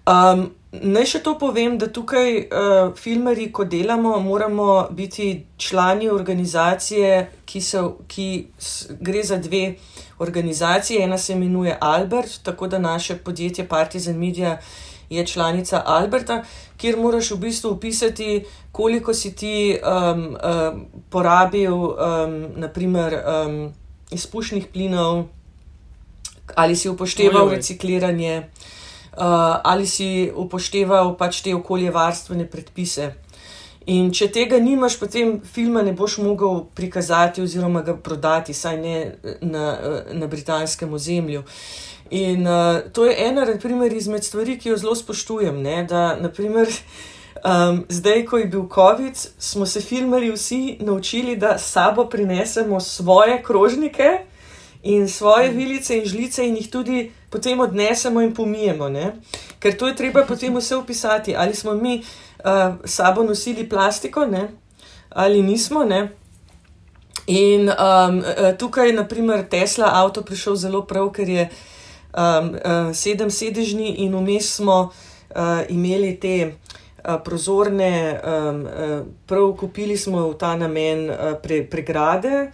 Um, 0.04 0.50
Naj 0.70 1.06
še 1.10 1.18
to 1.26 1.32
povem, 1.34 1.74
da 1.82 1.88
tukaj 1.90 2.28
uh, 2.46 2.92
filmari, 2.94 3.48
ko 3.50 3.64
delamo, 3.66 4.12
moramo 4.22 4.86
biti 4.94 5.42
člani 5.58 6.06
organizacije, 6.08 7.24
ki, 7.44 7.60
so, 7.60 7.82
ki 8.06 8.26
gre 9.02 9.24
za 9.26 9.40
dve 9.42 9.74
organizacije. 10.22 11.02
Ena 11.02 11.18
se 11.18 11.34
imenuje 11.34 11.74
Albert, 11.80 12.38
tako 12.46 12.70
da 12.70 12.78
naše 12.78 13.18
podjetje 13.18 13.66
Partizan 13.68 14.14
Media 14.14 14.60
je 15.10 15.26
članica 15.26 15.82
Alberta, 15.86 16.44
kjer 16.76 16.96
moraš 16.96 17.32
v 17.34 17.42
bistvu 17.48 17.74
upisati, 17.74 18.44
koliko 18.72 19.14
si 19.14 19.34
ti 19.34 19.74
um, 19.74 20.20
um, 20.22 20.84
porabil, 21.10 21.74
um, 21.74 22.42
naprimer, 22.62 23.18
um, 23.18 23.72
izpušnih 24.10 24.70
plinov, 24.72 25.24
ali 26.54 26.76
si 26.76 26.88
upošteval 26.88 27.50
recikliranje 27.50 28.38
uh, 28.38 28.78
ali 29.20 29.86
si 29.86 30.30
upošteval 30.34 31.16
pač 31.18 31.42
te 31.44 31.54
okoljevarstvene 31.54 32.46
predpise. 32.50 33.12
In 33.90 34.10
če 34.12 34.28
tega 34.28 34.58
nimaš, 34.60 34.98
potem 35.00 35.38
filma 35.40 35.82
ne 35.82 35.94
boš 35.96 36.18
mogel 36.20 36.66
prikazati 36.76 37.42
oziroma 37.42 37.80
ga 37.82 37.96
prodati, 37.96 38.54
saj 38.54 38.76
ne 38.80 38.96
na, 39.40 39.64
na 40.12 40.28
britanskem 40.28 40.92
ozemlju. 40.92 41.42
In 42.10 42.46
uh, 42.46 42.82
to 42.92 43.06
je 43.06 43.14
ena 43.26 43.46
primer, 43.62 43.92
izmed 43.92 44.24
stvari, 44.24 44.58
ki 44.58 44.68
jo 44.68 44.76
zelo 44.76 44.94
spoštujem. 44.94 45.62
Ne? 45.62 45.84
Da, 45.88 46.16
naprimer, 46.20 46.68
um, 47.44 47.84
zdaj, 47.98 48.24
ko 48.26 48.38
je 48.38 48.50
bil 48.52 48.66
COVID, 48.74 49.26
smo 49.38 49.66
se 49.66 49.80
filmari 49.80 50.30
vsi 50.30 50.78
naučili, 50.80 51.36
da 51.36 51.58
sabo 51.58 52.08
prinesemo 52.08 52.80
svoje 52.80 53.42
krožnike 53.42 54.29
in 54.82 55.08
svoje 55.08 55.50
vilice 55.50 55.98
in 55.98 56.04
žlice 56.04 56.46
in 56.46 56.56
jih 56.56 56.70
tudi 56.70 57.10
potem 57.30 57.60
odnesemo 57.60 58.20
in 58.20 58.34
pomijemo. 58.34 58.88
Ne? 58.88 59.12
Ker 59.58 59.76
to 59.76 59.88
je 59.88 59.96
treba 59.96 60.24
potem 60.24 60.56
vse 60.56 60.76
opisati, 60.76 61.36
ali 61.36 61.54
smo 61.54 61.74
mi 61.74 62.02
uh, 62.44 62.74
sabo 62.84 63.22
nosili 63.22 63.68
plastiko 63.68 64.26
ne? 64.26 64.48
ali 65.10 65.42
nismo. 65.42 65.84
Ne? 65.84 66.08
In 67.26 67.68
um, 67.68 68.22
tukaj 68.58 68.86
je, 68.86 68.92
naprimer, 68.92 69.44
Tesla 69.48 69.90
avto 69.92 70.22
prišel 70.22 70.56
zelo 70.56 70.82
prav, 70.82 71.12
ker 71.14 71.28
je 71.28 71.44
um, 71.46 72.54
uh, 72.54 72.90
sedem 72.94 73.30
sedežni 73.30 73.94
in 74.04 74.14
vmes 74.16 74.54
smo 74.56 74.90
uh, 74.90 75.62
imeli 75.68 76.16
te 76.20 76.36
uh, 76.46 77.20
prozorne, 77.24 78.20
um, 78.24 78.64
uh, 78.64 79.06
prav 79.26 79.52
kupili 79.56 79.96
smo 79.96 80.28
v 80.28 80.34
ta 80.38 80.56
namen 80.56 81.10
uh, 81.10 81.36
pre, 81.42 81.62
pregrade, 81.70 82.50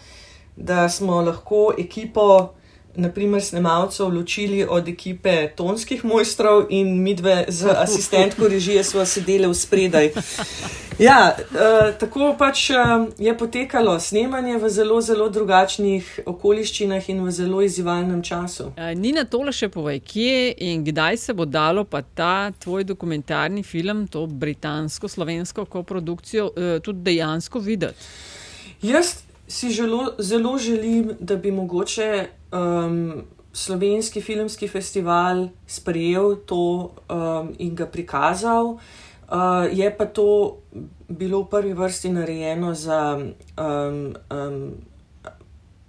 da 0.56 0.88
smo 0.88 1.20
lahko 1.22 1.74
ekipo 1.78 2.56
naprimer, 2.96 3.42
snemalcev 3.42 4.08
ločili 4.08 4.66
od 4.68 4.88
ekipe 4.88 5.48
tonskih 5.56 6.04
mojstrov 6.04 6.66
in 6.70 7.02
midve 7.02 7.44
z 7.48 7.70
asistentko 7.84 8.48
režije 8.48 8.84
smo 8.84 9.04
sedeli 9.04 9.46
v 9.46 9.54
spredaj. 9.54 10.12
Ja, 10.98 11.36
uh, 11.36 11.98
tako 12.00 12.34
pač 12.38 12.70
uh, 12.70 12.76
je 13.18 13.38
potekalo 13.38 14.00
snemanje 14.00 14.56
v 14.56 14.68
zelo, 14.68 15.00
zelo 15.00 15.28
drugačnih 15.28 16.20
okoliščinah 16.26 17.10
in 17.12 17.20
v 17.20 17.34
zelo 17.36 17.60
izzivalnem 17.62 18.22
času. 18.24 18.70
Uh, 18.72 18.94
Nina, 18.96 19.26
tole 19.28 19.52
še 19.52 19.68
povej, 19.68 20.00
kje 20.00 20.54
in 20.64 20.86
kdaj 20.86 21.20
se 21.20 21.36
bo 21.36 21.44
dalo 21.44 21.84
pa 21.84 22.00
ta 22.00 22.48
tvoj 22.64 22.88
dokumentarni 22.88 23.62
film, 23.62 24.06
to 24.08 24.24
britansko-slovensko 24.26 25.66
koprodukcijo, 25.68 26.48
uh, 26.48 26.80
tudi 26.80 27.04
dejansko 27.12 27.60
videti? 27.60 28.08
Jaz 28.82 29.25
si 29.48 29.70
želo, 29.70 30.14
zelo 30.18 30.58
želim, 30.58 31.16
da 31.20 31.36
bi 31.36 31.50
mogoče 31.50 32.28
um, 32.52 33.22
slovenski 33.52 34.20
filmski 34.20 34.68
festival 34.68 35.48
sprejel 35.66 36.36
to 36.36 36.92
um, 37.08 37.54
in 37.58 37.74
ga 37.74 37.86
prikazal. 37.86 38.66
Uh, 38.66 39.66
je 39.72 39.96
pa 39.96 40.06
to 40.06 40.58
bilo 41.08 41.42
v 41.42 41.48
prvi 41.50 41.72
vrsti 41.72 42.10
narejeno 42.12 42.74
za 42.74 43.18
um, 43.18 44.14
um, 44.30 44.74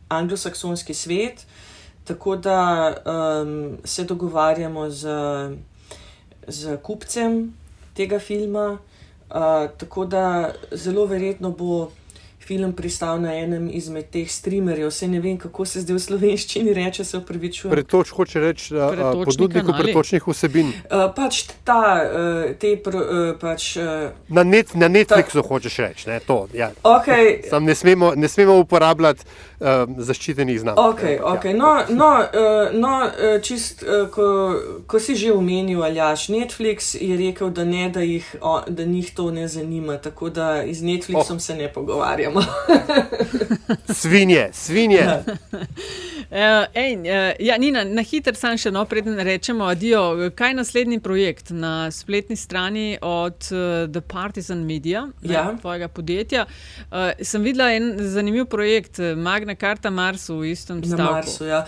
anglosaksonski 0.09 0.93
svet, 0.93 1.45
tako 2.03 2.35
da 2.35 2.93
um, 3.05 3.77
se 3.83 4.03
dogovarjamo 4.03 4.89
z, 4.89 5.07
z 6.47 6.77
kupcem 6.81 7.53
tega 7.93 8.19
filma. 8.19 8.77
Uh, 9.29 9.67
tako 9.77 10.05
da 10.05 10.53
zelo 10.71 11.05
verjetno 11.05 11.51
bo 11.51 11.91
film 12.47 12.73
pristal 12.73 13.21
na 13.21 13.33
enem 13.35 13.67
izmed 13.73 14.07
teh 14.11 14.29
streamerjev. 14.31 14.87
Vse 14.87 15.07
ne 15.07 15.19
vem, 15.19 15.37
kako 15.37 15.65
se 15.65 15.81
zdaj 15.83 15.97
v 15.97 15.99
slovenščini 15.99 16.73
reče, 16.73 17.03
se 17.03 17.17
upravičujem. 17.17 17.73
Pretoč, 17.75 18.13
hoče 18.15 18.39
reči, 18.39 18.73
da 18.73 19.11
ponudniku 19.11 19.75
pretočnih 19.75 20.27
vsebin. 20.27 20.71
Uh, 20.87 21.07
pač 21.15 21.43
ta, 21.67 21.81
uh, 22.03 22.45
te, 22.59 22.75
pr, 22.83 22.95
uh, 22.95 23.33
pač. 23.41 23.73
Uh, 23.81 24.07
na, 24.31 24.45
net, 24.47 24.71
na 24.79 24.87
Netflixu 24.87 25.41
ta, 25.41 25.47
hočeš 25.49 25.79
reči, 25.83 26.07
ne 26.09 26.21
to. 26.23 26.39
Ja. 26.55 26.71
Okay. 26.87 27.41
Sam 27.49 27.67
ne 27.67 27.75
smemo, 27.75 28.13
ne 28.15 28.31
smemo 28.31 28.55
uporabljati 28.63 29.27
uh, 29.59 29.83
zaščitenih 29.97 30.61
znamk. 30.63 30.79
Okay, 30.79 31.19
okay. 31.19 31.51
ja. 31.51 31.59
No, 31.59 31.73
no, 31.89 32.11
uh, 32.23 32.71
no 32.71 32.93
čist, 33.43 33.83
uh, 33.83 34.07
ko, 34.13 34.27
ko 34.87 35.03
si 35.03 35.17
že 35.19 35.33
omenil, 35.35 35.83
Aljaš, 35.83 36.29
Netflix 36.31 36.95
je 36.95 37.19
rekel, 37.19 37.51
da 37.51 37.67
ne, 37.67 37.89
da 37.91 38.05
jih, 38.05 38.23
o, 38.41 38.61
da 38.67 38.87
njih 38.87 39.11
to 39.15 39.29
ne 39.31 39.47
zanima, 39.51 39.97
tako 39.97 40.29
da 40.29 40.63
z 40.63 40.83
Netflixom 40.83 41.41
oh. 41.41 41.43
se 41.43 41.55
ne 41.55 41.67
pogovarjamo 41.73 42.36
imamo. 42.37 42.51
svinje, 44.01 44.49
svinje. 44.53 44.97
Ja. 44.97 45.23
Uh, 46.27 46.37
ej, 46.73 46.95
uh, 46.95 47.05
ja, 47.39 47.57
Nina, 47.57 47.85
na 47.87 48.03
hitro 48.03 48.33
sam 48.35 48.57
še 48.59 48.67
no, 48.75 48.81
preden 48.85 49.15
rečemo 49.23 49.63
adijo. 49.71 50.01
Kaj 50.35 50.49
je 50.49 50.55
naslednji 50.57 50.97
projekt 50.99 51.53
na 51.55 51.87
spletni 51.91 52.35
strani 52.35 52.97
od 53.01 53.47
uh, 53.55 53.87
The 53.87 54.01
Partisan 54.03 54.65
Media, 54.67 55.05
ja. 55.21 55.45
ne, 55.47 55.61
tvojega 55.61 55.87
podjetja? 55.87 56.43
Uh, 56.91 57.13
sem 57.23 57.47
videla 57.47 57.69
en 57.71 57.93
zanimiv 58.11 58.49
projekt, 58.51 58.99
Magna 59.15 59.55
Carta 59.55 59.87
Mars 59.87 60.27
v 60.27 60.51
istem 60.51 60.83
stavku. 60.83 60.99
Na 60.99 61.11
Marsu, 61.15 61.47
ja. 61.47 61.61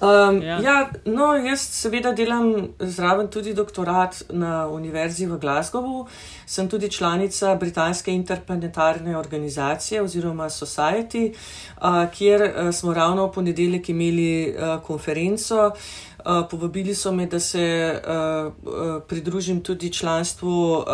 Um, 0.00 0.40
ja. 0.40 0.56
ja, 0.64 0.78
no, 1.04 1.34
jaz 1.44 1.68
seveda 1.76 2.14
delam 2.16 2.70
zraven 2.80 3.28
tudi 3.28 3.52
doktorat 3.52 4.22
na 4.32 4.70
Univerzi 4.72 5.28
v 5.28 5.36
Glasgowu. 5.36 6.06
Sem 6.48 6.68
tudi 6.68 6.88
članica 6.90 7.54
Britanske 7.54 8.12
interplanetarne 8.12 9.18
organizacije 9.18 10.02
oziroma 10.02 10.48
Society, 10.50 11.34
uh, 11.76 11.84
kjer 12.14 12.42
uh, 12.42 12.74
smo 12.74 12.94
ravno 12.94 13.26
v 13.26 13.32
ponedeljek 13.32 13.88
imeli 13.88 14.54
uh, 14.54 14.82
konferenco. 14.82 15.66
Uh, 15.66 16.48
povabili 16.50 16.94
so 16.94 17.12
me, 17.12 17.26
da 17.26 17.40
se 17.40 18.00
uh, 18.00 18.46
uh, 18.46 19.02
pridružim 19.08 19.60
tudi 19.60 19.92
članstvu 19.92 20.72
uh, 20.72 20.84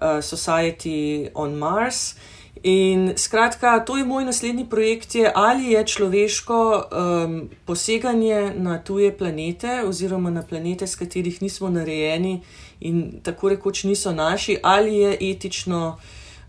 Society 0.00 1.28
on 1.34 1.54
Mars. 1.54 2.14
In 2.62 3.12
skratka, 3.16 3.84
to 3.84 3.96
je 3.96 4.04
moj 4.04 4.24
naslednji 4.24 4.64
projekt, 4.70 5.14
je, 5.14 5.32
ali 5.34 5.64
je 5.64 5.86
človeško 5.86 6.56
um, 6.56 7.50
poseganje 7.64 8.54
na 8.56 8.78
tuje 8.78 9.16
planete, 9.18 9.82
oziroma 9.84 10.30
na 10.30 10.42
planete, 10.42 10.86
s 10.86 10.96
katerih 10.96 11.42
nismo 11.42 11.68
narejeni 11.70 12.40
in 12.80 13.20
tako 13.22 13.48
rekoč 13.48 13.84
niso 13.84 14.12
naši, 14.12 14.58
ali 14.62 14.96
je 14.96 15.16
etično 15.30 15.98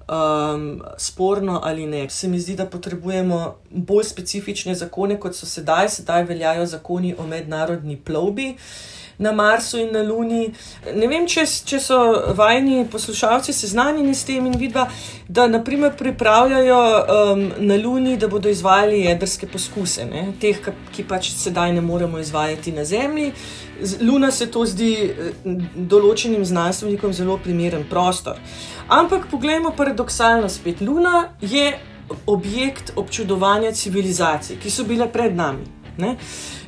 um, 0.07 0.83
sporno 0.97 1.61
ali 1.63 1.85
ne. 1.85 2.09
Se 2.09 2.27
mi 2.27 2.39
zdi, 2.39 2.55
da 2.55 2.65
potrebujemo 2.65 3.55
bolj 3.69 4.03
specifične 4.03 4.75
zakone, 4.75 5.19
kot 5.19 5.35
so 5.35 5.45
sedaj. 5.45 5.89
Sedaj 5.89 6.23
veljajo 6.23 6.65
zakoni 6.65 7.15
o 7.17 7.27
mednarodni 7.27 7.97
plovbi. 7.97 8.55
na 9.19 9.31
Marsu 9.31 9.77
in 9.77 9.91
na 9.91 10.03
Luni. 10.03 10.53
Ne 10.93 11.07
vem, 11.09 11.25
če, 11.27 11.41
če 11.65 11.79
so 11.81 11.97
vajni 12.37 12.85
poslušalci 12.91 13.53
seznanjeni 13.53 14.13
s 14.15 14.27
tem 14.27 14.45
in 14.45 14.57
vidva, 14.61 14.87
da 15.27 15.47
naprimer 15.49 15.95
pripravljajo 15.97 16.77
um, 16.77 17.41
na 17.65 17.79
Luni, 17.81 18.17
da 18.17 18.29
bodo 18.29 18.49
izvajali 18.49 19.01
jedrske 19.07 19.49
poskuse, 19.49 20.05
ne? 20.05 20.27
teh, 20.41 20.61
ki 20.93 21.07
pač 21.09 21.31
sedaj 21.33 21.73
ne 21.73 21.81
moremo 21.81 22.21
izvajati 22.21 22.75
na 22.77 22.85
Zemlji. 22.85 23.31
Luna 24.01 24.31
se 24.31 24.47
to 24.51 24.65
zdi 24.65 24.93
eh, 24.95 25.31
določenim 25.75 26.45
znanstvenikom 26.45 27.13
zelo 27.13 27.37
primeren 27.43 27.85
prostor. 27.89 28.39
Ampak 28.87 29.27
poglejmo 29.31 29.73
paradoksalno 29.77 30.49
spet. 30.49 30.81
Luna 30.81 31.29
je 31.41 31.71
objekt 32.25 32.93
občudovanja 32.95 33.71
civilizacij, 33.71 34.57
ki 34.61 34.71
so 34.71 34.85
bile 34.87 35.09
pred 35.11 35.35
nami. 35.35 35.65
Ne? 35.97 36.13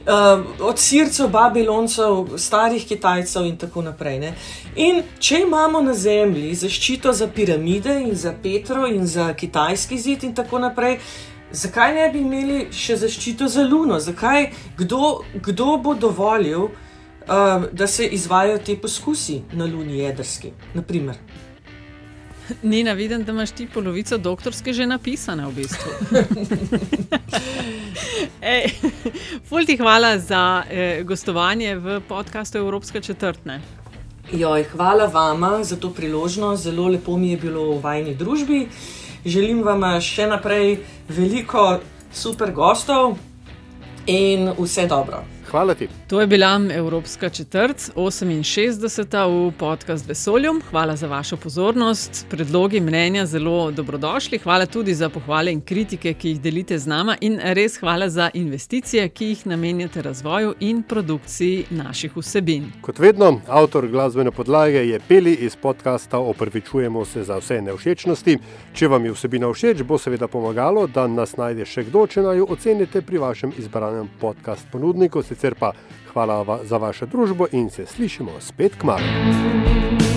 Uh, 0.09 0.41
od 0.65 0.79
sircev, 0.81 1.27
babiloncev, 1.29 2.33
starih 2.41 2.85
Kitajcev 2.87 3.45
in 3.45 3.57
tako 3.61 3.83
naprej. 3.85 4.17
Ne? 4.19 4.31
In 4.75 5.03
če 5.19 5.43
imamo 5.45 5.83
na 5.85 5.93
Zemlji 5.93 6.55
zaščito 6.63 7.13
za 7.13 7.27
piramide 7.29 7.93
in 8.01 8.15
za 8.17 8.33
Petro 8.43 8.87
in 8.89 9.05
za 9.07 9.29
kitajski 9.33 9.99
zid 10.01 10.25
in 10.25 10.33
tako 10.35 10.59
naprej, 10.59 10.97
zakaj 11.51 11.93
ne 11.93 12.09
bi 12.09 12.23
imeli 12.25 12.67
še 12.73 12.97
zaščito 13.05 13.47
za 13.47 13.67
Luno? 13.69 13.99
Zakaj, 14.01 14.49
kdo, 14.81 15.19
kdo 15.45 15.77
bo 15.77 15.93
dovolil, 15.93 16.71
uh, 16.71 16.88
da 17.71 17.87
se 17.87 18.05
izvajo 18.05 18.57
te 18.57 18.77
poskusi 18.77 19.41
na 19.53 19.65
Luni 19.65 19.99
jedrski? 19.99 20.51
Naprimer. 20.73 21.15
Nina, 22.63 22.93
vidim, 22.93 23.23
da 23.23 23.31
imaš 23.31 23.51
ti 23.51 23.67
polovico 23.73 24.17
doktorske 24.17 24.73
že 24.73 24.85
napisane 24.85 25.45
v 25.45 25.51
bistvu. 25.51 25.91
Fulti 29.49 29.77
hvala 29.77 30.19
za 30.19 30.63
eh, 30.69 31.03
gostovanje 31.03 31.75
v 31.75 32.01
podkastu 32.07 32.57
Evropska 32.57 33.01
četrtne. 33.01 33.61
Joj, 34.31 34.63
hvala 34.63 35.05
vama 35.05 35.63
za 35.63 35.75
to 35.75 35.89
priložnost, 35.89 36.63
zelo 36.63 36.87
lepo 36.87 37.17
mi 37.17 37.31
je 37.31 37.37
bilo 37.37 37.71
v 37.71 37.81
vajni 37.81 38.15
družbi. 38.15 38.67
Želim 39.25 39.63
vam 39.63 40.01
še 40.01 40.27
naprej 40.27 40.77
veliko 41.09 41.79
super 42.13 42.51
gostov 42.51 43.17
in 44.05 44.49
vse 44.57 44.87
dobro. 44.87 45.38
Hvala 45.51 45.73
ti. 45.73 45.87
To 46.07 46.21
je 46.21 46.27
bila 46.27 46.61
Evropska 46.73 47.29
četrt, 47.29 47.91
68. 47.95 49.47
v 49.47 49.51
podkastu 49.57 50.07
Vesoljum. 50.07 50.61
Hvala 50.69 50.95
za 50.95 51.07
vašo 51.07 51.37
pozornost, 51.37 52.25
predlogi, 52.29 52.79
mnenja, 52.79 53.25
zelo 53.25 53.71
dobrodošli. 53.71 54.37
Hvala 54.37 54.65
tudi 54.65 54.93
za 54.93 55.09
pohvale 55.09 55.51
in 55.51 55.61
kritike, 55.61 56.13
ki 56.13 56.29
jih 56.29 56.41
delite 56.41 56.79
z 56.79 56.87
nama, 56.87 57.15
in 57.21 57.39
res 57.43 57.79
hvala 57.79 58.09
za 58.09 58.29
investicije, 58.33 59.09
ki 59.09 59.25
jih 59.25 59.47
namenjate 59.47 60.01
razvoju 60.01 60.53
in 60.59 60.83
produkciji 60.83 61.65
naših 61.69 62.17
vsebin. 62.17 62.71
Kot 62.81 62.99
vedno, 62.99 63.41
avtor 63.47 63.87
glasbene 63.87 64.31
podlage 64.31 64.85
je 64.87 64.99
Peli 65.07 65.33
iz 65.33 65.55
podcasta 65.55 66.19
Opravičujemo 66.19 67.05
se 67.05 67.23
za 67.23 67.37
vse 67.37 67.61
nevšečnosti. 67.61 68.37
Če 68.73 68.87
vam 68.87 69.05
je 69.05 69.11
vsebina 69.11 69.49
všeč, 69.53 69.83
bo 69.83 69.97
seveda 69.97 70.27
pomagalo, 70.27 70.87
da 70.87 71.07
nas 71.07 71.37
najde 71.37 71.65
še 71.65 71.83
kdo, 71.89 72.05
če 72.07 72.21
naj 72.21 72.37
jo 72.37 72.45
ocenite 72.49 73.01
pri 73.01 73.17
vašem 73.17 73.53
izbranem 73.57 74.09
podcast 74.19 74.67
ponudniku 74.71 75.23
sicer 75.39 75.55
pa 75.55 75.71
hvala 76.13 76.59
za 76.63 76.77
vašo 76.77 77.05
družbo 77.05 77.47
in 77.51 77.69
se 77.69 77.85
slišimo 77.85 78.31
spet 78.39 78.75
k 78.75 78.83
malu. 78.83 80.08